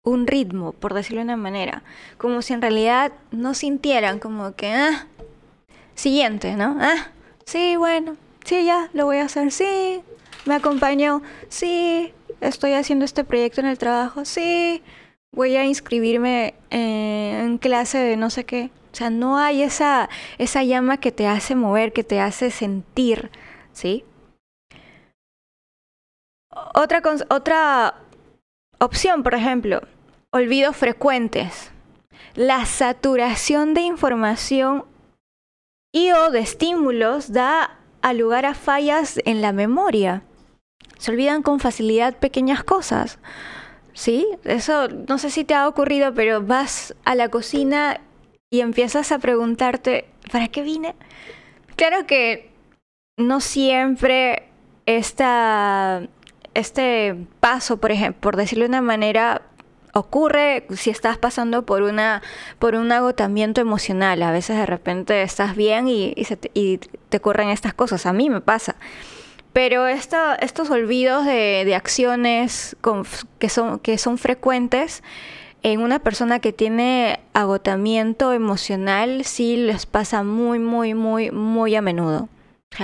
un 0.02 0.28
ritmo, 0.28 0.72
por 0.72 0.94
decirlo 0.94 1.18
de 1.18 1.26
una 1.26 1.36
manera, 1.36 1.84
como 2.18 2.42
si 2.42 2.54
en 2.54 2.62
realidad 2.62 3.12
no 3.32 3.54
sintieran 3.54 4.20
como 4.20 4.56
que, 4.56 4.72
ah, 4.72 5.08
siguiente, 5.94 6.56
¿no? 6.56 6.78
Ah, 6.80 7.10
sí, 7.46 7.76
bueno, 7.76 8.16
sí, 8.46 8.64
ya, 8.64 8.90
lo 8.94 9.04
voy 9.04 9.18
a 9.18 9.26
hacer, 9.26 9.52
sí, 9.52 10.00
me 10.46 10.56
acompañó, 10.56 11.22
sí, 11.50 12.14
estoy 12.40 12.72
haciendo 12.72 13.04
este 13.04 13.26
proyecto 13.26 13.60
en 13.60 13.68
el 13.68 13.78
trabajo, 13.78 14.24
sí, 14.24 14.82
voy 15.34 15.58
a 15.58 15.66
inscribirme 15.66 16.54
en 16.70 17.58
clase 17.58 17.98
de 17.98 18.16
no 18.16 18.30
sé 18.30 18.46
qué. 18.46 18.70
O 18.94 18.96
sea, 18.96 19.10
no 19.10 19.38
hay 19.38 19.64
esa, 19.64 20.08
esa 20.38 20.64
llama 20.64 20.96
que 20.96 21.12
te 21.12 21.28
hace 21.28 21.56
mover, 21.56 21.92
que 21.92 22.06
te 22.06 22.22
hace 22.22 22.52
sentir, 22.52 23.32
¿sí? 23.74 24.06
Otra, 26.74 27.02
otra 27.30 27.96
opción, 28.80 29.24
por 29.24 29.34
ejemplo, 29.34 29.82
olvidos 30.32 30.76
frecuentes. 30.76 31.72
La 32.34 32.66
saturación 32.66 33.74
de 33.74 33.82
información 33.82 34.86
y 35.94 36.12
o 36.12 36.32
de 36.32 36.40
estímulos 36.40 37.32
da 37.32 37.78
a 38.02 38.14
lugar 38.14 38.46
a 38.46 38.54
fallas 38.54 39.20
en 39.26 39.42
la 39.42 39.52
memoria. 39.52 40.24
Se 40.98 41.12
olvidan 41.12 41.42
con 41.42 41.60
facilidad 41.60 42.18
pequeñas 42.18 42.64
cosas. 42.64 43.20
¿Sí? 43.94 44.28
Eso 44.44 44.88
no 44.90 45.18
sé 45.18 45.30
si 45.30 45.46
te 45.46 45.54
ha 45.54 45.68
ocurrido, 45.68 46.14
pero 46.14 46.42
vas 46.42 46.94
a 47.06 47.16
la 47.16 47.30
cocina 47.30 48.02
y 48.50 48.60
empiezas 48.60 49.12
a 49.12 49.20
preguntarte, 49.20 50.06
¿para 50.32 50.50
qué 50.50 50.62
vine? 50.62 50.96
Claro 51.76 52.06
que 52.06 52.52
no 53.18 53.40
siempre 53.40 54.50
esta 54.86 56.08
este 56.56 57.16
paso, 57.40 57.78
por 57.78 57.92
ejemplo, 57.92 58.20
por 58.22 58.36
decirlo 58.38 58.64
de 58.64 58.70
una 58.70 58.82
manera, 58.82 59.44
ocurre 59.94 60.66
si 60.76 60.90
estás 60.90 61.18
pasando 61.18 61.66
por 61.66 61.82
una 61.84 62.22
por 62.60 62.76
un 62.76 62.92
agotamiento 62.92 63.62
emocional. 63.62 64.24
A 64.24 64.32
veces 64.32 64.58
de 64.58 64.66
repente 64.66 65.22
estás 65.22 65.56
bien 65.56 65.88
y, 65.88 66.14
te, 66.16 67.18
ocurren 67.18 67.50
estas 67.50 67.74
cosas. 67.74 68.06
A 68.06 68.14
mí 68.14 68.30
me 68.30 68.42
pasa. 68.42 68.76
Pero 69.54 69.88
estos 69.88 70.70
olvidos 70.70 71.26
de, 71.26 71.74
acciones 71.76 72.76
que, 73.40 73.48
son, 73.48 73.80
que 73.80 73.98
son 73.98 74.18
frecuentes 74.18 75.02
en 75.64 75.80
una 75.80 76.00
persona 76.00 76.40
que 76.40 76.52
tiene 76.52 77.22
agotamiento 77.34 78.34
emocional 78.34 79.24
sí 79.24 79.56
les 79.56 79.86
pasa 79.86 80.24
muy, 80.24 80.60
muy, 80.60 80.94
muy, 80.94 81.32
muy 81.32 81.74
a 81.76 81.82
menudo 81.82 82.28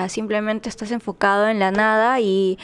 simplemente 0.08 0.70
estás 0.70 0.92
enfocado 0.92 1.48
en 1.48 1.60
la 1.60 1.72
nada 1.72 2.20
y, 2.20 2.58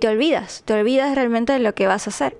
te 0.00 0.08
olvidas, 0.08 0.62
te 0.64 0.74
olvidas 0.74 1.14
realmente 1.14 1.52
de 1.52 1.58
lo 1.60 1.74
que 1.74 1.86
vas 1.86 2.06
a 2.06 2.10
hacer. 2.10 2.38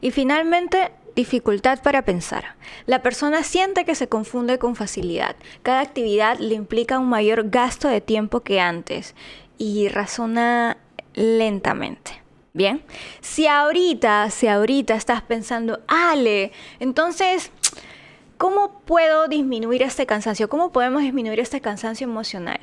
Y 0.00 0.10
finalmente, 0.10 0.92
dificultad 1.14 1.82
para 1.82 2.04
pensar. 2.04 2.56
La 2.86 3.02
persona 3.02 3.42
siente 3.42 3.84
que 3.84 3.94
se 3.94 4.08
confunde 4.08 4.58
con 4.58 4.76
facilidad. 4.76 5.36
Cada 5.62 5.80
actividad 5.80 6.38
le 6.38 6.54
implica 6.54 6.98
un 6.98 7.08
mayor 7.08 7.50
gasto 7.50 7.88
de 7.88 8.00
tiempo 8.00 8.40
que 8.40 8.60
antes 8.60 9.14
y 9.58 9.88
razona 9.88 10.78
lentamente. 11.14 12.22
Bien, 12.54 12.82
si 13.20 13.46
ahorita, 13.46 14.30
si 14.30 14.48
ahorita 14.48 14.94
estás 14.94 15.22
pensando, 15.22 15.80
Ale, 15.86 16.50
entonces, 16.80 17.50
¿cómo 18.36 18.80
puedo 18.80 19.28
disminuir 19.28 19.82
este 19.82 20.06
cansancio? 20.06 20.48
¿Cómo 20.48 20.72
podemos 20.72 21.02
disminuir 21.02 21.40
este 21.40 21.60
cansancio 21.60 22.06
emocional? 22.06 22.58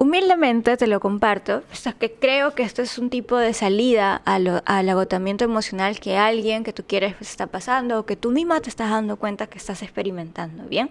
Humildemente 0.00 0.78
te 0.78 0.86
lo 0.86 0.98
comparto, 0.98 1.62
que 1.98 2.12
creo 2.12 2.54
que 2.54 2.62
esto 2.62 2.80
es 2.80 2.96
un 2.96 3.10
tipo 3.10 3.36
de 3.36 3.52
salida 3.52 4.16
al 4.24 4.88
agotamiento 4.88 5.44
emocional 5.44 6.00
que 6.00 6.16
alguien 6.16 6.64
que 6.64 6.72
tú 6.72 6.84
quieres 6.86 7.14
está 7.20 7.46
pasando 7.46 8.00
o 8.00 8.06
que 8.06 8.16
tú 8.16 8.30
misma 8.30 8.60
te 8.60 8.70
estás 8.70 8.90
dando 8.90 9.18
cuenta 9.18 9.46
que 9.46 9.58
estás 9.58 9.82
experimentando, 9.82 10.64
¿bien? 10.64 10.90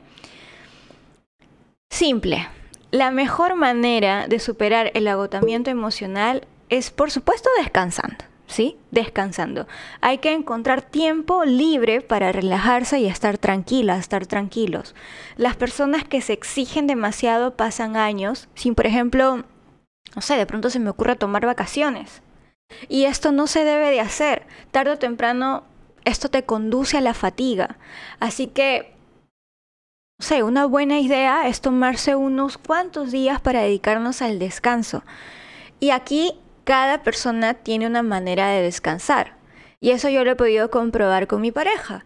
Simple. 1.90 2.48
La 2.92 3.10
mejor 3.10 3.56
manera 3.56 4.28
de 4.28 4.38
superar 4.38 4.92
el 4.94 5.08
agotamiento 5.08 5.72
emocional 5.72 6.48
es, 6.70 6.92
por 6.92 7.10
supuesto, 7.10 7.50
descansando. 7.58 8.29
¿Sí? 8.50 8.78
Descansando. 8.92 9.68
Hay 10.02 10.18
que 10.18 10.34
encontrar 10.34 10.82
tiempo 10.82 11.46
libre 11.46 12.02
para 12.02 12.32
relajarse 12.32 13.00
y 13.00 13.06
estar 13.06 13.38
tranquila, 13.38 13.98
estar 13.98 14.26
tranquilos. 14.26 14.96
Las 15.38 15.56
personas 15.56 16.04
que 16.04 16.22
se 16.22 16.34
exigen 16.34 16.88
demasiado 16.88 17.56
pasan 17.56 17.96
años 17.96 18.50
sin, 18.56 18.76
por 18.76 18.88
ejemplo, 18.88 19.46
no 20.16 20.22
sé, 20.22 20.36
de 20.36 20.48
pronto 20.48 20.70
se 20.70 20.80
me 20.80 20.90
ocurre 20.90 21.16
tomar 21.16 21.46
vacaciones. 21.46 22.24
Y 22.88 23.06
esto 23.06 23.32
no 23.32 23.48
se 23.48 23.64
debe 23.64 23.92
de 23.92 24.02
hacer. 24.02 24.48
Tarde 24.72 24.92
o 24.92 25.00
temprano 25.00 25.64
esto 26.04 26.30
te 26.30 26.44
conduce 26.44 26.98
a 26.98 27.02
la 27.02 27.14
fatiga. 27.14 27.78
Así 28.20 28.48
que, 28.48 28.96
no 30.20 30.26
sé, 30.26 30.42
una 30.42 30.66
buena 30.66 31.00
idea 31.00 31.48
es 31.48 31.62
tomarse 31.62 32.16
unos 32.16 32.58
cuantos 32.58 33.12
días 33.12 33.42
para 33.42 33.62
dedicarnos 33.62 34.24
al 34.24 34.40
descanso. 34.40 35.04
Y 35.80 35.92
aquí 35.92 36.34
cada 36.70 37.02
persona 37.02 37.56
tiene 37.56 37.88
una 37.88 38.04
manera 38.04 38.50
de 38.50 38.62
descansar. 38.62 39.34
Y 39.80 39.90
eso 39.90 40.08
yo 40.08 40.24
lo 40.24 40.30
he 40.30 40.36
podido 40.36 40.70
comprobar 40.70 41.26
con 41.26 41.42
mi 41.42 41.52
pareja. 41.52 42.06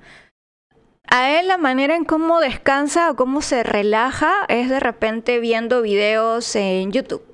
A 1.05 1.37
él 1.37 1.49
la 1.49 1.57
manera 1.57 1.97
en 1.97 2.05
cómo 2.05 2.39
descansa 2.39 3.11
o 3.11 3.17
cómo 3.17 3.41
se 3.41 3.63
relaja 3.63 4.31
es 4.47 4.69
de 4.69 4.79
repente 4.79 5.41
viendo 5.41 5.81
videos 5.81 6.55
en 6.55 6.93
YouTube. 6.93 7.25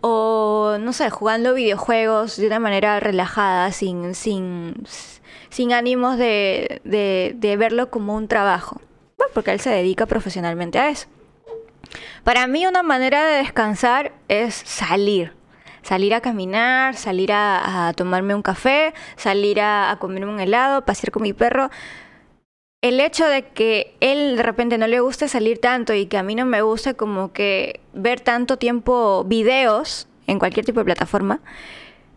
O, 0.00 0.76
no 0.78 0.92
sé, 0.92 1.10
jugando 1.10 1.54
videojuegos 1.54 2.36
de 2.36 2.46
una 2.46 2.60
manera 2.60 3.00
relajada, 3.00 3.72
sin, 3.72 4.14
sin, 4.14 4.76
sin 5.48 5.72
ánimos 5.72 6.18
de, 6.18 6.80
de, 6.84 7.32
de 7.34 7.56
verlo 7.56 7.90
como 7.90 8.14
un 8.14 8.28
trabajo. 8.28 8.80
Bueno, 9.18 9.32
porque 9.34 9.50
él 9.50 9.58
se 9.58 9.70
dedica 9.70 10.06
profesionalmente 10.06 10.78
a 10.78 10.88
eso. 10.88 11.08
Para 12.22 12.46
mí 12.46 12.64
una 12.64 12.84
manera 12.84 13.26
de 13.26 13.38
descansar 13.38 14.12
es 14.28 14.54
salir, 14.54 15.32
salir 15.84 16.14
a 16.14 16.20
caminar, 16.20 16.96
salir 16.96 17.30
a, 17.32 17.92
tomarme 17.94 18.34
un 18.34 18.42
café, 18.42 18.92
salir 19.14 19.60
a, 19.60 19.92
a 19.92 19.98
comerme 20.00 20.32
un 20.32 20.40
helado, 20.40 20.84
pasear 20.84 21.12
con 21.12 21.22
mi 21.22 21.32
perro 21.32 21.70
el 22.84 23.00
hecho 23.00 23.26
de 23.26 23.44
que 23.44 23.96
él 24.00 24.36
de 24.36 24.42
repente 24.42 24.76
no 24.76 24.86
le 24.86 25.00
guste 25.00 25.26
salir 25.26 25.58
tanto 25.58 25.94
y 25.94 26.04
que 26.04 26.18
a 26.18 26.22
mí 26.22 26.34
no 26.34 26.44
me 26.44 26.60
guste 26.60 26.92
como 26.92 27.32
que 27.32 27.80
ver 27.94 28.20
tanto 28.20 28.58
tiempo 28.58 29.24
videos 29.24 30.06
en 30.26 30.38
cualquier 30.38 30.66
tipo 30.66 30.80
de 30.80 30.84
plataforma, 30.84 31.40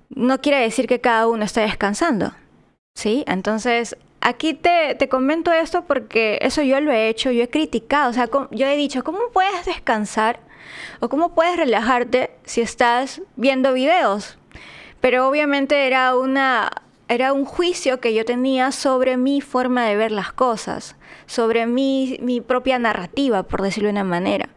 no 0.10 0.42
quiere 0.42 0.60
decir 0.60 0.86
que 0.86 1.00
cada 1.00 1.28
uno 1.28 1.46
esté 1.46 1.62
descansando. 1.62 2.34
¿Sí? 2.96 3.24
Entonces, 3.28 3.96
aquí 4.20 4.54
te, 4.54 4.96
te 4.96 5.08
comento 5.08 5.54
esto 5.54 5.86
porque 5.86 6.38
eso 6.42 6.62
yo 6.64 6.82
lo 6.82 6.92
he 6.92 7.08
hecho, 7.08 7.32
yo 7.32 7.44
he 7.44 7.50
criticado, 7.50 8.10
o 8.10 8.14
sea, 8.14 8.30
yo 8.52 8.68
he 8.68 8.76
dicho, 8.76 9.06
¿cómo 9.06 9.20
puedes 9.32 9.66
descansar 9.66 10.42
o 11.00 11.10
cómo 11.10 11.34
puedes 11.34 11.58
relajarte 11.58 12.32
si 12.44 12.62
estás 12.62 13.22
viendo 13.36 13.74
videos? 13.74 14.38
Pero 15.02 15.28
obviamente 15.28 15.88
era 15.88 16.16
una 16.16 16.72
era 17.10 17.32
un 17.34 17.46
juicio 17.46 18.00
que 18.00 18.14
yo 18.14 18.26
tenía 18.26 18.72
sobre 18.72 19.18
mi 19.18 19.40
forma 19.42 19.86
de 19.86 19.96
ver 19.96 20.12
las 20.12 20.34
cosas, 20.34 20.96
sobre 21.26 21.66
mi, 21.66 22.18
mi 22.22 22.42
propia 22.42 22.80
narrativa, 22.80 23.44
por 23.44 23.62
decirlo 23.62 23.88
de 23.88 23.94
una 23.94 24.04
manera. 24.04 24.50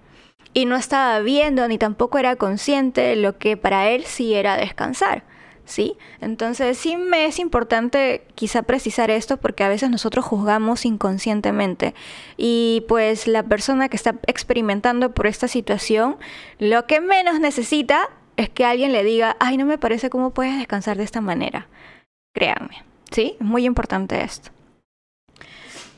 Y 0.52 0.64
no 0.64 0.74
estaba 0.74 1.20
viendo 1.20 1.68
ni 1.68 1.78
tampoco 1.78 2.18
era 2.18 2.34
consciente 2.36 3.02
de 3.02 3.16
lo 3.16 3.38
que 3.38 3.56
para 3.56 3.88
él 3.90 4.04
sí 4.04 4.34
era 4.34 4.56
descansar. 4.56 5.22
¿Sí? 5.70 5.96
Entonces 6.20 6.76
sí 6.78 6.96
me 6.96 7.26
es 7.26 7.38
importante 7.38 8.26
quizá 8.34 8.62
precisar 8.64 9.08
esto 9.08 9.36
porque 9.36 9.62
a 9.62 9.68
veces 9.68 9.88
nosotros 9.88 10.24
juzgamos 10.24 10.84
inconscientemente 10.84 11.94
y 12.36 12.84
pues 12.88 13.28
la 13.28 13.44
persona 13.44 13.88
que 13.88 13.94
está 13.94 14.16
experimentando 14.26 15.14
por 15.14 15.28
esta 15.28 15.46
situación 15.46 16.16
lo 16.58 16.88
que 16.88 17.00
menos 17.00 17.38
necesita 17.38 18.08
es 18.36 18.48
que 18.48 18.64
alguien 18.64 18.90
le 18.90 19.04
diga, 19.04 19.36
ay, 19.38 19.58
no 19.58 19.64
me 19.64 19.78
parece 19.78 20.10
cómo 20.10 20.30
puedes 20.30 20.58
descansar 20.58 20.96
de 20.96 21.04
esta 21.04 21.20
manera. 21.20 21.68
Créanme, 22.34 22.82
¿sí? 23.12 23.36
Es 23.38 23.46
muy 23.46 23.64
importante 23.64 24.24
esto. 24.24 24.50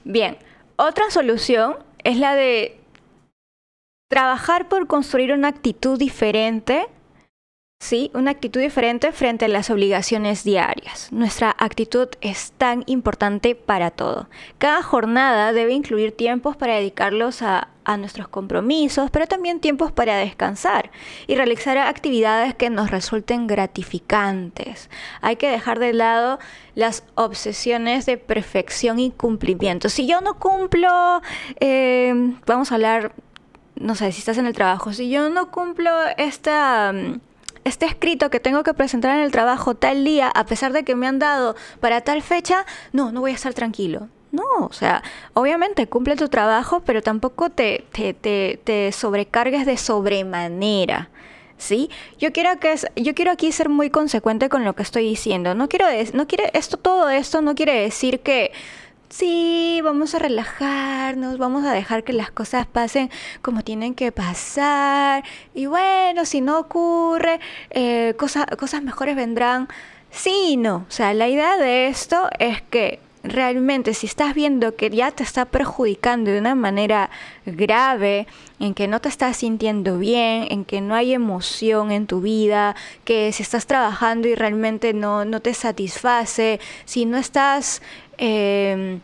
Bien, 0.05 0.37
otra 0.77 1.09
solución 1.09 1.77
es 2.05 2.19
la 2.19 2.35
de 2.35 2.79
trabajar 4.11 4.69
por 4.69 4.87
construir 4.87 5.33
una 5.33 5.49
actitud 5.49 5.99
diferente 5.99 6.89
¿sí? 7.83 8.13
Una 8.15 8.31
actitud 8.31 8.61
diferente 8.61 9.11
frente 9.11 9.47
a 9.47 9.49
las 9.49 9.69
obligaciones 9.69 10.45
diarias. 10.45 11.09
Nuestra 11.11 11.55
actitud 11.59 12.09
es 12.21 12.53
tan 12.53 12.85
importante 12.87 13.57
para 13.57 13.91
todo. 13.91 14.29
Cada 14.59 14.85
jornada 14.85 15.53
debe 15.53 15.73
incluir 15.73 16.13
tiempos 16.13 16.57
para 16.57 16.77
dedicarlos 16.77 17.43
a, 17.43 17.71
a 17.83 17.97
nuestros 17.97 18.29
compromisos, 18.29 19.11
pero 19.11 19.27
también 19.27 19.59
tiempos 19.59 19.91
para 19.91 20.17
descansar 20.17 20.93
y 21.27 21.35
realizar 21.35 21.77
actividades 21.77 22.55
que 22.55 22.71
nos 22.71 22.93
resulten 22.93 23.49
gratificantes. 23.49 24.89
Hay 25.21 25.35
que 25.35 25.51
dejar 25.51 25.81
de 25.81 25.93
lado 25.93 26.39
las 26.77 27.03
obsesiones 27.17 28.07
de 28.07 28.17
perfección 28.17 29.01
y 29.01 29.11
cumplimiento. 29.11 29.89
Si 29.89 30.07
yo 30.07 30.21
no 30.21 30.39
cumplo, 30.39 31.21
eh, 31.59 32.15
vamos 32.47 32.71
a 32.71 32.77
hablar, 32.77 33.13
no 33.75 33.97
sé, 33.97 34.13
si 34.13 34.21
estás 34.21 34.39
en 34.39 34.47
el 34.47 34.55
trabajo, 34.55 34.93
si 34.93 35.11
yo 35.11 35.29
no 35.31 35.51
cumplo 35.51 35.91
esta 36.17 36.95
este 37.65 37.87
escrito 37.87 38.31
que 38.31 38.41
tengo 38.41 38.63
que 38.63 38.75
presentar 38.75 39.17
en 39.17 39.25
el 39.25 39.31
trabajo 39.31 39.75
tal 39.75 40.05
día, 40.05 40.29
a 40.29 40.47
pesar 40.47 40.73
de 40.73 40.85
que 40.85 40.95
me 40.95 41.07
han 41.07 41.19
dado 41.19 41.57
para 41.81 42.01
tal 42.01 42.23
fecha, 42.23 42.67
no, 42.93 43.13
no 43.13 43.21
voy 43.21 43.33
a 43.33 43.35
estar 43.35 43.55
tranquilo. 43.55 44.09
No, 44.33 44.45
o 44.61 44.73
sea, 44.73 45.03
obviamente 45.35 45.87
cumple 45.87 46.17
tu 46.17 46.29
trabajo, 46.29 46.81
pero 46.81 47.03
tampoco 47.03 47.51
te, 47.51 47.85
te, 47.93 48.15
te, 48.65 48.93
sobrecargues 48.93 49.67
de 49.67 49.77
sobremanera. 49.77 51.11
¿Sí? 51.59 51.91
Yo 52.19 52.33
quiero 52.33 52.59
que 52.59 52.75
yo 52.97 53.15
quiero 53.15 53.31
aquí 53.31 53.53
ser 53.53 53.69
muy 53.69 53.89
consecuente 53.89 54.49
con 54.49 54.65
lo 54.65 54.75
que 54.75 54.83
estoy 54.83 55.05
diciendo. 55.05 55.55
No 55.55 55.69
quiero 55.69 55.87
no 56.13 56.27
quiere 56.27 56.51
esto 56.55 56.77
todo 56.77 57.09
esto 57.09 57.41
no 57.41 57.55
quiere 57.55 57.75
decir 57.75 58.19
que 58.19 58.51
sí, 59.13 59.81
vamos 59.85 60.15
a 60.15 60.19
relajarnos, 60.19 61.37
vamos 61.39 61.65
a 61.65 61.73
dejar 61.73 62.03
que 62.03 62.15
las 62.15 62.31
cosas 62.31 62.67
pasen 62.67 63.11
como 63.43 63.63
tienen 63.63 63.95
que 63.95 64.11
pasar. 64.11 65.23
Y 65.55 65.67
bueno, 65.67 66.25
si 66.25 66.41
no 66.41 66.59
ocurre, 66.59 67.39
eh, 67.71 68.15
cosas, 68.17 68.47
cosas 68.59 68.83
mejores 68.83 69.15
vendrán. 69.15 69.69
Sí, 70.11 70.57
no. 70.57 70.87
O 70.89 70.91
sea, 70.91 71.15
la 71.15 71.29
idea 71.29 71.57
de 71.59 71.89
esto 71.89 72.29
es 72.39 72.63
que 72.63 73.01
realmente 73.25 73.95
si 73.95 74.07
estás 74.07 74.35
viendo 74.35 74.75
que 74.75 74.91
ya 74.91 75.11
te 75.11 75.23
está 75.23 75.45
perjudicando 75.45 76.31
de 76.31 76.39
una 76.39 76.55
manera 76.55 77.11
grave, 77.47 78.27
en 78.59 78.75
que 78.75 78.89
no 78.89 79.01
te 79.01 79.09
estás 79.09 79.37
sintiendo 79.37 79.99
bien, 79.99 80.47
en 80.51 80.65
que 80.65 80.81
no 80.81 80.95
hay 80.95 81.13
emoción 81.13 81.93
en 81.93 82.07
tu 82.07 82.21
vida, 82.21 82.75
que 83.05 83.33
si 83.33 83.43
estás 83.43 83.67
trabajando 83.67 84.29
y 84.29 84.35
realmente 84.35 84.93
no, 84.93 85.25
no 85.25 85.41
te 85.41 85.55
satisface, 85.55 86.61
si 86.85 87.05
no 87.05 87.17
estás 87.17 87.83
Em, 88.19 89.01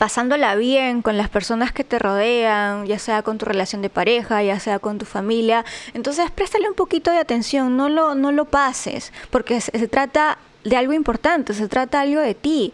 pasándola 0.00 0.54
bien 0.54 1.02
con 1.02 1.18
las 1.18 1.28
personas 1.28 1.72
que 1.72 1.84
te 1.84 1.98
rodean, 1.98 2.86
ya 2.86 2.98
sea 2.98 3.22
con 3.22 3.36
tu 3.36 3.44
relación 3.44 3.82
de 3.82 3.90
pareja, 3.90 4.42
ya 4.42 4.58
sea 4.58 4.78
con 4.78 4.96
tu 4.96 5.04
familia. 5.04 5.62
Entonces, 5.92 6.30
préstale 6.30 6.68
un 6.68 6.74
poquito 6.74 7.10
de 7.10 7.18
atención, 7.18 7.76
no 7.76 7.90
lo, 7.90 8.14
no 8.14 8.32
lo 8.32 8.46
pases, 8.46 9.12
porque 9.28 9.60
se, 9.60 9.88
trata 9.88 10.38
de 10.64 10.76
algo 10.76 10.94
importante, 10.94 11.52
se 11.52 11.68
trata 11.68 12.00
algo 12.00 12.22
de 12.22 12.34
ti. 12.34 12.72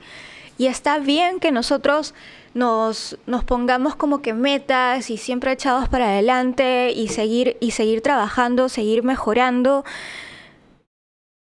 Y 0.57 0.67
está 0.69 1.01
bien 1.01 1.41
que 1.41 1.51
nosotros 1.51 2.15
nos, 2.55 3.19
nos, 3.27 3.43
pongamos 3.43 3.97
como 3.97 4.23
que 4.23 4.33
metas 4.33 5.11
y 5.11 5.17
siempre 5.17 5.51
echados 5.51 5.89
para 5.89 6.07
adelante 6.07 6.93
y 6.95 7.09
seguir, 7.09 7.57
y 7.59 7.73
seguir 7.73 8.03
trabajando, 8.03 8.69
seguir 8.69 9.03
mejorando 9.03 9.85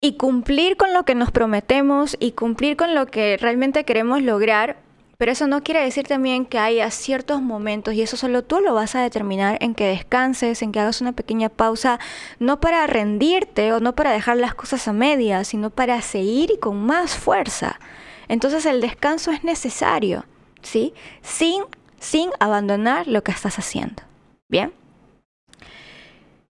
y 0.02 0.14
cumplir 0.14 0.78
con 0.78 0.94
lo 0.94 1.04
que 1.04 1.14
nos 1.14 1.32
prometemos 1.32 2.18
y 2.20 2.32
cumplir 2.32 2.76
con 2.76 2.96
lo 2.96 3.06
que 3.06 3.38
realmente 3.38 3.86
queremos 3.86 4.24
lograr, 4.24 4.78
pero 5.20 5.32
eso 5.32 5.46
no 5.46 5.62
quiere 5.62 5.84
decir 5.84 6.08
también 6.08 6.48
que 6.48 6.58
haya 6.58 6.90
ciertos 6.90 7.44
momentos 7.44 7.94
y 7.94 8.02
eso 8.02 8.18
solo 8.18 8.44
tú 8.44 8.60
lo 8.60 8.74
vas 8.74 8.96
a 8.96 9.04
determinar 9.04 9.60
en 9.62 9.76
que 9.76 9.86
descanses, 9.86 10.64
en 10.64 10.72
que 10.72 10.80
hagas 10.80 11.00
una 11.00 11.12
pequeña 11.12 11.50
pausa, 11.50 12.00
no 12.40 12.60
para 12.60 12.88
rendirte 12.88 13.72
o 13.74 13.80
no 13.80 13.94
para 13.94 14.12
dejar 14.12 14.38
las 14.38 14.56
cosas 14.56 14.88
a 14.88 14.94
medias, 14.94 15.50
sino 15.50 15.70
para 15.70 16.02
seguir 16.02 16.50
y 16.50 16.58
con 16.58 16.84
más 16.84 17.16
fuerza. 17.16 17.80
Entonces 18.28 18.66
el 18.66 18.82
descanso 18.82 19.30
es 19.30 19.44
necesario, 19.44 20.26
¿sí? 20.64 20.96
Sin, 21.22 21.62
sin 22.00 22.32
abandonar 22.40 23.08
lo 23.08 23.24
que 23.24 23.32
estás 23.32 23.60
haciendo. 23.60 24.02
¿Bien? 24.50 24.74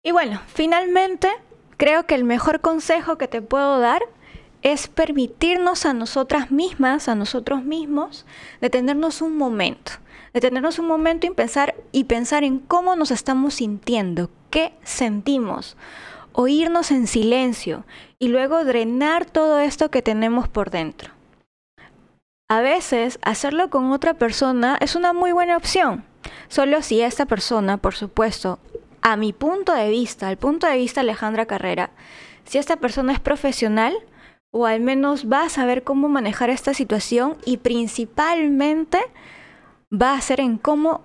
Y 0.02 0.12
bueno, 0.12 0.40
finalmente 0.46 1.28
creo 1.76 2.06
que 2.06 2.14
el 2.14 2.24
mejor 2.24 2.60
consejo 2.60 3.18
que 3.18 3.28
te 3.28 3.42
puedo 3.42 3.78
dar 3.78 4.02
es 4.62 4.88
permitirnos 4.88 5.84
a 5.84 5.92
nosotras 5.92 6.50
mismas, 6.50 7.08
a 7.08 7.14
nosotros 7.14 7.64
mismos, 7.64 8.24
detenernos 8.60 9.20
un 9.20 9.36
momento. 9.36 9.92
Detenernos 10.32 10.78
un 10.80 10.86
momento 10.86 11.26
y 11.28 11.30
pensar, 11.30 11.76
y 11.92 12.04
pensar 12.04 12.42
en 12.42 12.58
cómo 12.58 12.96
nos 12.96 13.12
estamos 13.12 13.54
sintiendo, 13.54 14.30
qué 14.50 14.72
sentimos, 14.82 15.76
oírnos 16.32 16.90
en 16.90 17.06
silencio 17.06 17.84
y 18.18 18.28
luego 18.28 18.64
drenar 18.64 19.26
todo 19.26 19.60
esto 19.60 19.90
que 19.90 20.02
tenemos 20.02 20.48
por 20.48 20.70
dentro. 20.70 21.12
A 22.48 22.60
veces 22.60 23.18
hacerlo 23.22 23.70
con 23.70 23.92
otra 23.92 24.14
persona 24.14 24.76
es 24.80 24.96
una 24.96 25.12
muy 25.12 25.32
buena 25.32 25.56
opción, 25.56 26.04
solo 26.48 26.82
si 26.82 27.00
esta 27.00 27.26
persona, 27.26 27.76
por 27.76 27.94
supuesto, 27.94 28.58
a 29.04 29.16
mi 29.16 29.34
punto 29.34 29.74
de 29.74 29.90
vista, 29.90 30.28
al 30.28 30.38
punto 30.38 30.66
de 30.66 30.78
vista 30.78 31.00
de 31.00 31.10
Alejandra 31.10 31.44
Carrera, 31.44 31.90
si 32.44 32.56
esta 32.58 32.76
persona 32.76 33.12
es 33.12 33.20
profesional 33.20 33.94
o 34.50 34.66
al 34.66 34.80
menos 34.80 35.30
va 35.30 35.44
a 35.44 35.48
saber 35.50 35.84
cómo 35.84 36.08
manejar 36.08 36.48
esta 36.48 36.72
situación 36.72 37.36
y 37.44 37.58
principalmente 37.58 38.98
va 39.92 40.14
a 40.14 40.20
ser 40.22 40.40
en 40.40 40.56
cómo 40.56 41.02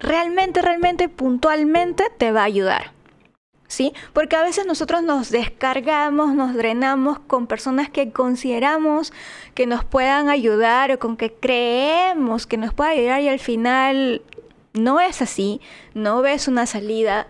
realmente, 0.00 0.62
realmente, 0.62 1.08
puntualmente 1.08 2.04
te 2.18 2.32
va 2.32 2.40
a 2.40 2.44
ayudar. 2.44 2.92
¿Sí? 3.68 3.92
Porque 4.12 4.34
a 4.34 4.42
veces 4.42 4.66
nosotros 4.66 5.04
nos 5.04 5.30
descargamos, 5.30 6.34
nos 6.34 6.54
drenamos 6.54 7.20
con 7.20 7.46
personas 7.46 7.88
que 7.88 8.10
consideramos 8.10 9.12
que 9.54 9.66
nos 9.66 9.84
puedan 9.84 10.28
ayudar 10.28 10.90
o 10.90 10.98
con 10.98 11.16
que 11.16 11.32
creemos 11.32 12.48
que 12.48 12.56
nos 12.56 12.74
puede 12.74 12.90
ayudar 12.90 13.20
y 13.20 13.28
al 13.28 13.38
final 13.38 14.22
no 14.72 15.00
es 15.00 15.22
así, 15.22 15.60
no 15.94 16.22
ves 16.22 16.48
una 16.48 16.66
salida. 16.66 17.26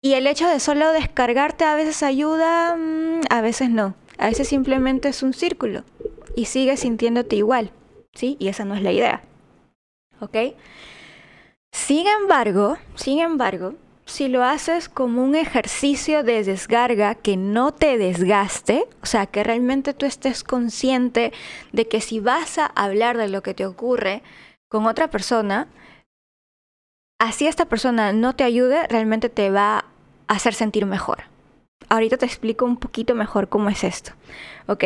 Y 0.00 0.14
el 0.14 0.26
hecho 0.26 0.48
de 0.48 0.60
solo 0.60 0.92
descargarte 0.92 1.64
a 1.64 1.74
veces 1.74 2.02
ayuda, 2.02 2.76
mm, 2.76 3.20
a 3.30 3.40
veces 3.40 3.70
no. 3.70 3.94
A 4.18 4.26
veces 4.26 4.48
simplemente 4.48 5.08
es 5.08 5.22
un 5.22 5.32
círculo 5.32 5.84
y 6.36 6.46
sigues 6.46 6.80
sintiéndote 6.80 7.36
igual, 7.36 7.72
¿sí? 8.14 8.36
Y 8.38 8.48
esa 8.48 8.64
no 8.64 8.74
es 8.74 8.82
la 8.82 8.92
idea. 8.92 9.22
¿Ok? 10.20 10.36
Sin 11.72 12.06
embargo, 12.06 12.76
sin 12.94 13.20
embargo, 13.20 13.74
si 14.04 14.28
lo 14.28 14.44
haces 14.44 14.88
como 14.88 15.24
un 15.24 15.34
ejercicio 15.34 16.22
de 16.22 16.44
descarga 16.44 17.14
que 17.14 17.36
no 17.36 17.72
te 17.72 17.96
desgaste, 17.96 18.84
o 19.02 19.06
sea, 19.06 19.26
que 19.26 19.42
realmente 19.42 19.94
tú 19.94 20.06
estés 20.06 20.44
consciente 20.44 21.32
de 21.72 21.88
que 21.88 22.00
si 22.00 22.20
vas 22.20 22.58
a 22.58 22.66
hablar 22.66 23.16
de 23.16 23.28
lo 23.28 23.42
que 23.42 23.54
te 23.54 23.64
ocurre 23.64 24.22
con 24.68 24.86
otra 24.86 25.08
persona, 25.08 25.68
así 27.22 27.46
esta 27.46 27.66
persona 27.66 28.12
no 28.12 28.34
te 28.34 28.42
ayude, 28.42 28.86
realmente 28.88 29.28
te 29.28 29.50
va 29.50 29.84
a 30.26 30.34
hacer 30.34 30.54
sentir 30.54 30.86
mejor. 30.86 31.24
ahorita 31.88 32.16
te 32.16 32.26
explico 32.26 32.64
un 32.64 32.76
poquito 32.76 33.14
mejor 33.14 33.48
cómo 33.48 33.68
es 33.68 33.84
esto, 33.84 34.12
¿ok? 34.66 34.84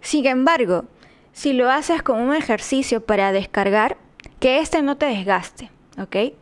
Sin 0.00 0.26
embargo, 0.26 0.84
si 1.32 1.52
lo 1.52 1.70
haces 1.70 2.02
como 2.02 2.24
un 2.24 2.34
ejercicio 2.34 3.06
para 3.06 3.32
descargar, 3.32 3.96
que 4.40 4.58
este 4.58 4.82
no 4.82 4.96
te 4.96 5.06
desgaste, 5.06 5.70
¿ok? 5.98 6.34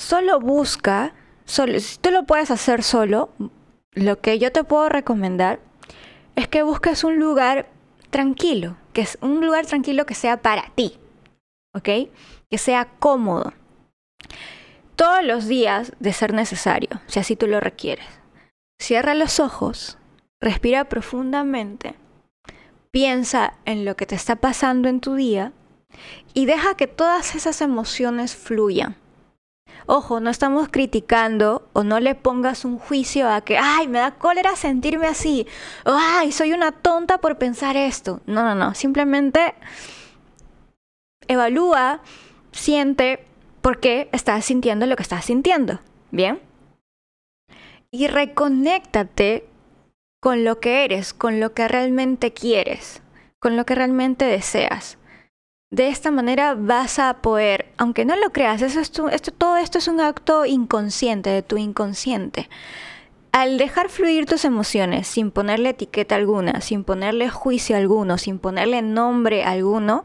Solo 0.00 0.40
busca, 0.40 1.14
solo, 1.44 1.78
si 1.78 1.98
tú 1.98 2.10
lo 2.10 2.24
puedes 2.24 2.50
hacer 2.50 2.82
solo, 2.82 3.30
lo 3.92 4.20
que 4.20 4.38
yo 4.38 4.50
te 4.52 4.64
puedo 4.64 4.88
recomendar 4.88 5.60
es 6.34 6.48
que 6.48 6.62
busques 6.62 7.04
un 7.04 7.20
lugar 7.20 7.68
tranquilo, 8.10 8.76
que 8.94 9.02
es 9.02 9.18
un 9.20 9.44
lugar 9.44 9.66
tranquilo 9.66 10.06
que 10.06 10.14
sea 10.14 10.38
para 10.38 10.72
ti, 10.74 10.98
¿ok? 11.74 11.88
Que 12.52 12.58
sea 12.58 12.84
cómodo. 12.98 13.54
Todos 14.94 15.24
los 15.24 15.46
días 15.46 15.94
de 16.00 16.12
ser 16.12 16.34
necesario, 16.34 16.90
si 17.06 17.18
así 17.18 17.34
tú 17.34 17.46
lo 17.46 17.60
requieres. 17.60 18.04
Cierra 18.78 19.14
los 19.14 19.40
ojos, 19.40 19.96
respira 20.38 20.84
profundamente, 20.84 21.94
piensa 22.90 23.54
en 23.64 23.86
lo 23.86 23.96
que 23.96 24.04
te 24.04 24.16
está 24.16 24.36
pasando 24.36 24.90
en 24.90 25.00
tu 25.00 25.14
día 25.14 25.54
y 26.34 26.44
deja 26.44 26.76
que 26.76 26.86
todas 26.86 27.34
esas 27.34 27.62
emociones 27.62 28.36
fluyan. 28.36 28.96
Ojo, 29.86 30.20
no 30.20 30.28
estamos 30.28 30.68
criticando 30.68 31.66
o 31.72 31.84
no 31.84 32.00
le 32.00 32.14
pongas 32.14 32.66
un 32.66 32.78
juicio 32.78 33.30
a 33.30 33.40
que, 33.40 33.56
ay, 33.56 33.88
me 33.88 33.98
da 33.98 34.10
cólera 34.10 34.56
sentirme 34.56 35.06
así, 35.06 35.46
o 35.86 35.96
ay, 35.98 36.32
soy 36.32 36.52
una 36.52 36.70
tonta 36.70 37.16
por 37.16 37.38
pensar 37.38 37.78
esto. 37.78 38.20
No, 38.26 38.42
no, 38.42 38.54
no, 38.54 38.74
simplemente 38.74 39.54
evalúa, 41.28 42.02
siente 42.52 43.24
por 43.60 43.80
qué 43.80 44.08
estás 44.12 44.44
sintiendo 44.44 44.86
lo 44.86 44.96
que 44.96 45.02
estás 45.02 45.24
sintiendo. 45.24 45.80
¿Bien? 46.10 46.40
Y 47.90 48.06
reconéctate 48.06 49.46
con 50.20 50.44
lo 50.44 50.60
que 50.60 50.84
eres, 50.84 51.12
con 51.12 51.40
lo 51.40 51.52
que 51.52 51.66
realmente 51.66 52.32
quieres, 52.32 53.02
con 53.40 53.56
lo 53.56 53.66
que 53.66 53.74
realmente 53.74 54.24
deseas. 54.24 54.98
De 55.72 55.88
esta 55.88 56.10
manera 56.10 56.54
vas 56.54 56.98
a 56.98 57.22
poder, 57.22 57.72
aunque 57.78 58.04
no 58.04 58.14
lo 58.14 58.30
creas, 58.30 58.60
eso 58.60 58.78
es 58.78 58.92
esto, 59.10 59.32
todo 59.32 59.56
esto 59.56 59.78
es 59.78 59.88
un 59.88 60.00
acto 60.00 60.44
inconsciente 60.44 61.30
de 61.30 61.42
tu 61.42 61.56
inconsciente. 61.56 62.48
Al 63.32 63.56
dejar 63.56 63.88
fluir 63.88 64.26
tus 64.26 64.44
emociones 64.44 65.08
sin 65.08 65.30
ponerle 65.30 65.70
etiqueta 65.70 66.14
alguna, 66.14 66.60
sin 66.60 66.84
ponerle 66.84 67.30
juicio 67.30 67.76
alguno, 67.76 68.18
sin 68.18 68.38
ponerle 68.38 68.82
nombre 68.82 69.44
alguno, 69.44 70.04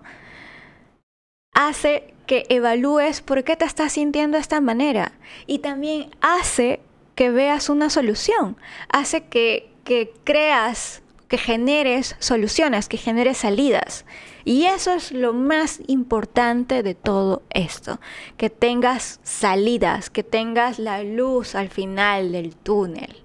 hace 1.57 2.13
que 2.27 2.45
evalúes 2.49 3.21
por 3.21 3.43
qué 3.43 3.55
te 3.55 3.65
estás 3.65 3.93
sintiendo 3.93 4.37
de 4.37 4.41
esta 4.41 4.61
manera 4.61 5.13
y 5.47 5.59
también 5.59 6.11
hace 6.21 6.81
que 7.15 7.31
veas 7.31 7.69
una 7.69 7.89
solución, 7.89 8.57
hace 8.89 9.23
que, 9.23 9.71
que 9.83 10.13
creas, 10.23 11.01
que 11.27 11.39
generes 11.39 12.15
soluciones, 12.19 12.87
que 12.87 12.97
generes 12.97 13.39
salidas. 13.39 14.05
Y 14.45 14.65
eso 14.65 14.93
es 14.93 15.11
lo 15.11 15.33
más 15.33 15.79
importante 15.87 16.83
de 16.83 16.93
todo 16.93 17.41
esto, 17.49 17.99
que 18.37 18.51
tengas 18.51 19.19
salidas, 19.23 20.11
que 20.11 20.23
tengas 20.23 20.77
la 20.77 21.01
luz 21.01 21.55
al 21.55 21.69
final 21.69 22.33
del 22.33 22.55
túnel, 22.55 23.15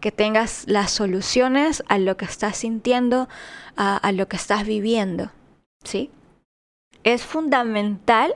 que 0.00 0.10
tengas 0.10 0.64
las 0.66 0.90
soluciones 0.90 1.84
a 1.86 1.98
lo 1.98 2.16
que 2.16 2.24
estás 2.24 2.56
sintiendo, 2.56 3.28
a, 3.76 4.10
lo 4.10 4.26
que 4.26 4.36
estás 4.36 4.66
viviendo. 4.66 5.30
¿Sí? 5.84 6.10
Es 7.06 7.22
fundamental, 7.22 8.34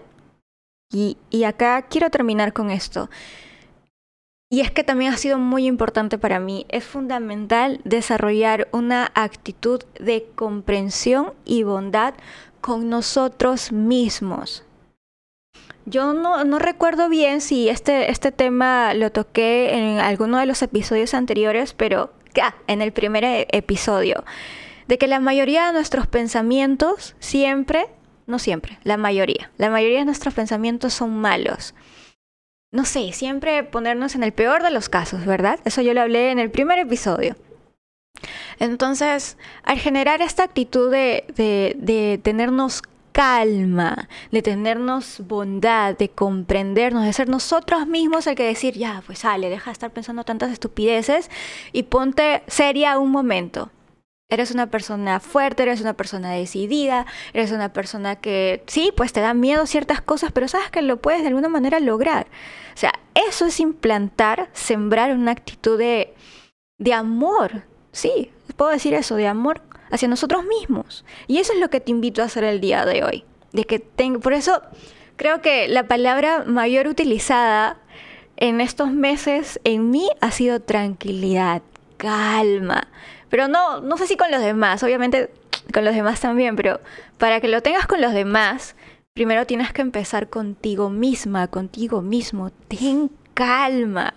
y, 0.92 1.18
y 1.28 1.42
acá 1.42 1.83
quiero 1.83 2.09
terminar 2.09 2.52
con 2.52 2.70
esto. 2.70 3.11
Y 4.48 4.61
es 4.61 4.70
que 4.70 4.85
también 4.85 5.12
ha 5.12 5.16
sido 5.16 5.38
muy 5.38 5.66
importante 5.66 6.18
para 6.18 6.38
mí. 6.38 6.66
Es 6.68 6.85
fundamental 6.85 7.80
desarrollar 7.85 8.68
una 8.72 9.11
actitud 9.14 9.83
de 9.98 10.28
comprensión 10.35 11.35
y 11.44 11.64
bondad 11.64 12.14
con 12.61 12.88
nosotros 12.88 13.72
mismos. 13.72 14.64
Yo 15.87 16.12
no, 16.14 16.44
no 16.44 16.59
recuerdo 16.61 17.09
bien 17.09 17.40
si 17.40 17.68
este, 17.68 18.11
este 18.11 18.30
tema 18.30 18.94
lo 18.94 19.11
toqué 19.11 19.74
en 19.74 19.98
alguno 19.98 20.38
de 20.38 20.46
los 20.46 20.62
episodios 20.62 21.14
anteriores, 21.14 21.74
pero 21.74 22.12
en 22.68 22.83
el 22.83 22.92
primer 22.92 23.24
e, 23.24 23.48
episodio, 23.50 24.24
de 24.87 24.98
que 24.98 25.09
la 25.09 25.20
mayoría 25.20 25.66
de 25.66 25.72
nuestros 25.72 26.06
pensamientos 26.06 27.16
siempre, 27.18 27.87
no 28.30 28.38
siempre, 28.38 28.78
la 28.84 28.96
mayoría, 28.96 29.50
la 29.58 29.70
mayoría 29.70 29.98
de 29.98 30.04
nuestros 30.06 30.34
pensamientos 30.34 30.94
son 30.94 31.20
malos 31.20 31.74
no 32.72 32.84
sé, 32.84 33.12
siempre 33.12 33.64
ponernos 33.64 34.14
en 34.14 34.22
el 34.22 34.32
peor 34.32 34.62
de 34.62 34.70
los 34.70 34.88
casos, 34.88 35.26
¿verdad? 35.26 35.58
Eso 35.64 35.82
yo 35.82 35.92
lo 35.92 36.02
hablé 36.02 36.30
en 36.30 36.38
el 36.38 36.50
primer 36.50 36.78
episodio. 36.78 37.36
Entonces, 38.58 39.36
al 39.64 39.78
generar 39.78 40.22
esta 40.22 40.44
actitud 40.44 40.90
de, 40.90 41.24
de, 41.36 42.20
tenernos 42.22 42.82
calma, 43.12 44.08
de 44.30 44.42
tenernos 44.42 45.22
bondad, 45.26 45.96
de 45.96 46.10
comprendernos, 46.10 47.04
de 47.04 47.12
ser 47.12 47.28
nosotros 47.28 47.86
mismos 47.86 48.26
el 48.26 48.36
que 48.36 48.44
decir, 48.44 48.74
ya, 48.74 49.02
pues 49.04 49.20
sale, 49.20 49.48
deja 49.48 49.70
de 49.70 49.72
estar 49.72 49.90
pensando 49.90 50.24
tantas 50.24 50.52
estupideces 50.52 51.28
y 51.72 51.84
ponte 51.84 52.42
seria 52.46 52.98
un 52.98 53.10
momento. 53.10 53.70
Eres 54.30 54.52
una 54.52 54.68
persona 54.68 55.18
fuerte, 55.18 55.64
eres 55.64 55.80
una 55.80 55.94
persona 55.94 56.30
decidida, 56.30 57.04
eres 57.32 57.50
una 57.50 57.72
persona 57.72 58.16
que 58.16 58.62
sí, 58.66 58.92
pues 58.96 59.12
te 59.12 59.20
da 59.20 59.34
miedo 59.34 59.66
ciertas 59.66 60.00
cosas, 60.00 60.30
pero 60.32 60.46
sabes 60.46 60.70
que 60.70 60.82
lo 60.82 60.98
puedes 60.98 61.22
de 61.22 61.28
alguna 61.28 61.48
manera 61.48 61.80
lograr. 61.80 62.28
O 62.72 62.76
sea, 62.76 62.92
eso 63.14 63.46
es 63.46 63.58
implantar, 63.58 64.48
sembrar 64.52 65.12
una 65.12 65.32
actitud 65.32 65.76
de, 65.76 66.14
de 66.78 66.94
amor. 66.94 67.64
Sí, 67.90 68.30
puedo 68.56 68.70
decir 68.70 68.94
eso, 68.94 69.16
de 69.16 69.26
amor 69.26 69.62
hacia 69.90 70.06
nosotros 70.06 70.44
mismos. 70.44 71.04
Y 71.26 71.38
eso 71.38 71.52
es 71.52 71.58
lo 71.58 71.68
que 71.68 71.80
te 71.80 71.90
invito 71.90 72.22
a 72.22 72.26
hacer 72.26 72.44
el 72.44 72.60
día 72.60 72.84
de 72.86 73.02
hoy. 73.02 73.24
De 73.52 73.64
que 73.64 73.80
tengo, 73.80 74.20
por 74.20 74.32
eso 74.32 74.62
creo 75.16 75.42
que 75.42 75.66
la 75.66 75.88
palabra 75.88 76.44
mayor 76.46 76.86
utilizada 76.86 77.78
en 78.36 78.60
estos 78.60 78.92
meses 78.92 79.60
en 79.64 79.90
mí 79.90 80.08
ha 80.20 80.30
sido 80.30 80.60
tranquilidad, 80.60 81.62
calma 81.96 82.88
pero 83.30 83.48
no, 83.48 83.80
no 83.80 83.96
sé 83.96 84.06
si 84.06 84.16
con 84.16 84.30
los 84.30 84.42
demás, 84.42 84.82
obviamente 84.82 85.30
con 85.72 85.84
los 85.84 85.94
demás 85.94 86.20
también, 86.20 86.56
pero 86.56 86.80
para 87.16 87.40
que 87.40 87.48
lo 87.48 87.62
tengas 87.62 87.86
con 87.86 88.00
los 88.00 88.12
demás, 88.12 88.74
primero 89.14 89.46
tienes 89.46 89.72
que 89.72 89.82
empezar 89.82 90.28
contigo 90.28 90.90
misma, 90.90 91.46
contigo 91.46 92.02
mismo. 92.02 92.50
Ten 92.68 93.10
calma, 93.34 94.14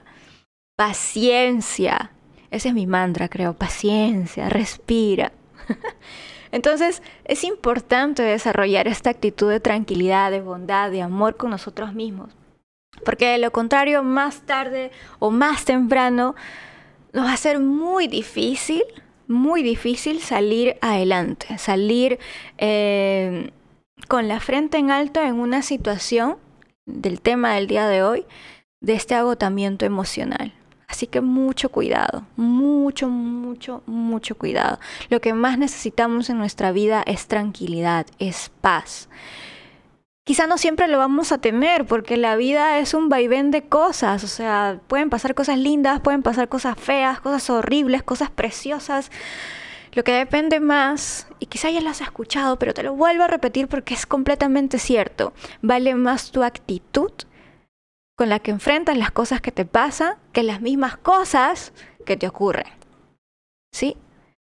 paciencia. 0.76 2.12
Ese 2.52 2.69
es 2.69 2.73
mi 2.73 2.88
mantra, 2.88 3.30
creo, 3.30 3.54
paciencia, 3.54 4.49
respira. 4.49 5.32
Entonces 6.52 7.02
es 7.26 7.43
importante 7.43 8.21
desarrollar 8.21 8.88
esta 8.88 9.10
actitud 9.10 9.49
de 9.49 9.60
tranquilidad, 9.60 10.30
de 10.30 10.41
bondad, 10.41 10.91
de 10.91 11.02
amor 11.02 11.36
con 11.36 11.49
nosotros 11.49 11.93
mismos. 11.93 12.32
Porque 13.04 13.28
de 13.28 13.38
lo 13.39 13.52
contrario, 13.52 14.04
más 14.04 14.41
tarde 14.41 14.91
o 15.17 15.32
más 15.32 15.65
temprano, 15.65 16.36
nos 17.13 17.26
va 17.26 17.34
a 17.34 17.38
ser 17.38 17.60
muy 17.60 18.08
difícil 18.08 18.84
muy 19.28 19.63
difícil 19.63 20.21
salir 20.21 20.78
adelante, 20.82 21.58
salir 21.58 22.19
eh, 22.58 23.52
con 24.08 24.28
la 24.28 24.39
frente 24.39 24.78
en 24.78 24.91
alto 24.91 25.21
en 25.21 25.36
una 25.36 25.62
situación 25.62 26.38
del 26.86 27.21
tema 27.21 27.56
del 27.56 27.67
día 27.67 27.88
de 27.88 28.04
hoy, 28.04 28.26
de 28.82 28.93
este 28.93 29.15
agotamiento 29.15 29.86
emocional. 29.86 30.54
Así 30.88 31.08
que 31.08 31.21
mucho 31.21 31.69
cuidado, 31.69 32.28
mucho, 32.36 33.08
mucho, 33.10 33.82
mucho 33.88 34.36
cuidado. 34.36 34.80
Lo 35.10 35.21
que 35.21 35.34
más 35.34 35.58
necesitamos 35.58 36.30
en 36.30 36.38
nuestra 36.38 36.71
vida 36.71 37.02
es 37.06 37.28
tranquilidad, 37.28 38.06
es 38.19 38.52
paz. 38.62 39.10
Quizá 40.26 40.48
no 40.48 40.58
siempre 40.58 40.88
lo 40.88 40.98
vamos 40.98 41.34
a 41.34 41.38
tener 41.40 41.86
porque 41.86 42.16
la 42.16 42.38
vida 42.38 42.80
es 42.80 42.94
un 42.94 43.10
vaivén 43.10 43.52
de 43.52 43.68
cosas, 43.68 44.24
o 44.24 44.28
sea, 44.28 44.80
pueden 44.88 45.10
pasar 45.10 45.36
cosas 45.36 45.58
lindas, 45.58 46.00
pueden 46.00 46.24
pasar 46.24 46.48
cosas 46.48 46.80
feas, 46.80 47.20
cosas 47.20 47.50
horribles, 47.50 48.04
cosas 48.04 48.32
preciosas. 48.32 49.12
Lo 49.92 50.06
que 50.06 50.14
depende 50.14 50.62
más, 50.62 51.28
y 51.40 51.48
quizá 51.48 51.70
ya 51.70 51.82
lo 51.82 51.90
has 51.90 52.00
escuchado, 52.00 52.58
pero 52.58 52.74
te 52.74 52.84
lo 52.84 52.96
vuelvo 52.96 53.26
a 53.26 53.28
repetir 53.28 53.68
porque 53.68 53.94
es 53.94 54.06
completamente 54.06 54.80
cierto, 54.80 55.34
vale 55.62 55.94
más 55.94 56.32
tu 56.32 56.42
actitud 56.42 57.12
con 58.16 58.30
la 58.30 58.40
que 58.40 58.52
enfrentas 58.52 58.98
las 58.98 59.12
cosas 59.12 59.42
que 59.42 59.52
te 59.52 59.66
pasan 59.66 60.16
que 60.32 60.44
las 60.44 60.62
mismas 60.62 60.96
cosas 60.98 61.74
que 62.06 62.16
te 62.16 62.28
ocurren. 62.28 62.72
¿Sí? 63.74 63.98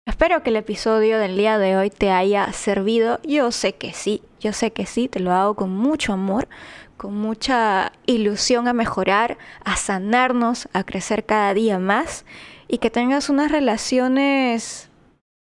Espero 0.04 0.42
que 0.42 0.50
el 0.50 0.56
episodio 0.56 1.18
del 1.18 1.36
día 1.36 1.58
de 1.58 1.76
hoy 1.76 1.88
te 1.88 2.10
haya 2.10 2.52
servido. 2.52 3.20
Yo 3.22 3.52
sé 3.52 3.74
que 3.74 3.92
sí, 3.92 4.20
yo 4.40 4.52
sé 4.52 4.72
que 4.72 4.84
sí, 4.84 5.06
te 5.06 5.20
lo 5.20 5.30
hago 5.32 5.54
con 5.54 5.70
mucho 5.70 6.12
amor, 6.12 6.48
con 6.96 7.16
mucha 7.16 7.92
ilusión 8.06 8.66
a 8.66 8.72
mejorar, 8.72 9.38
a 9.64 9.76
sanarnos, 9.76 10.68
a 10.72 10.82
crecer 10.82 11.24
cada 11.24 11.54
día 11.54 11.78
más 11.78 12.24
y 12.66 12.78
que 12.78 12.90
tengas 12.90 13.28
unas 13.28 13.52
relaciones 13.52 14.90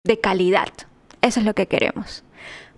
de 0.04 0.20
calidad. 0.20 0.70
Eso 1.22 1.39
es 1.39 1.46
lo 1.48 1.56
que 1.56 1.68
queremos. 1.68 2.24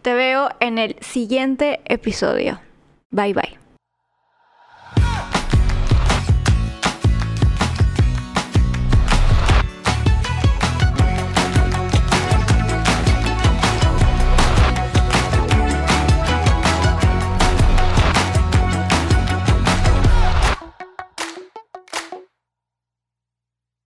Te 0.01 0.13
veo 0.13 0.51
en 0.61 0.77
el 0.77 0.95
siguiente 1.01 1.81
episodio. 1.85 2.61
Bye 3.11 3.33
bye. 3.33 3.64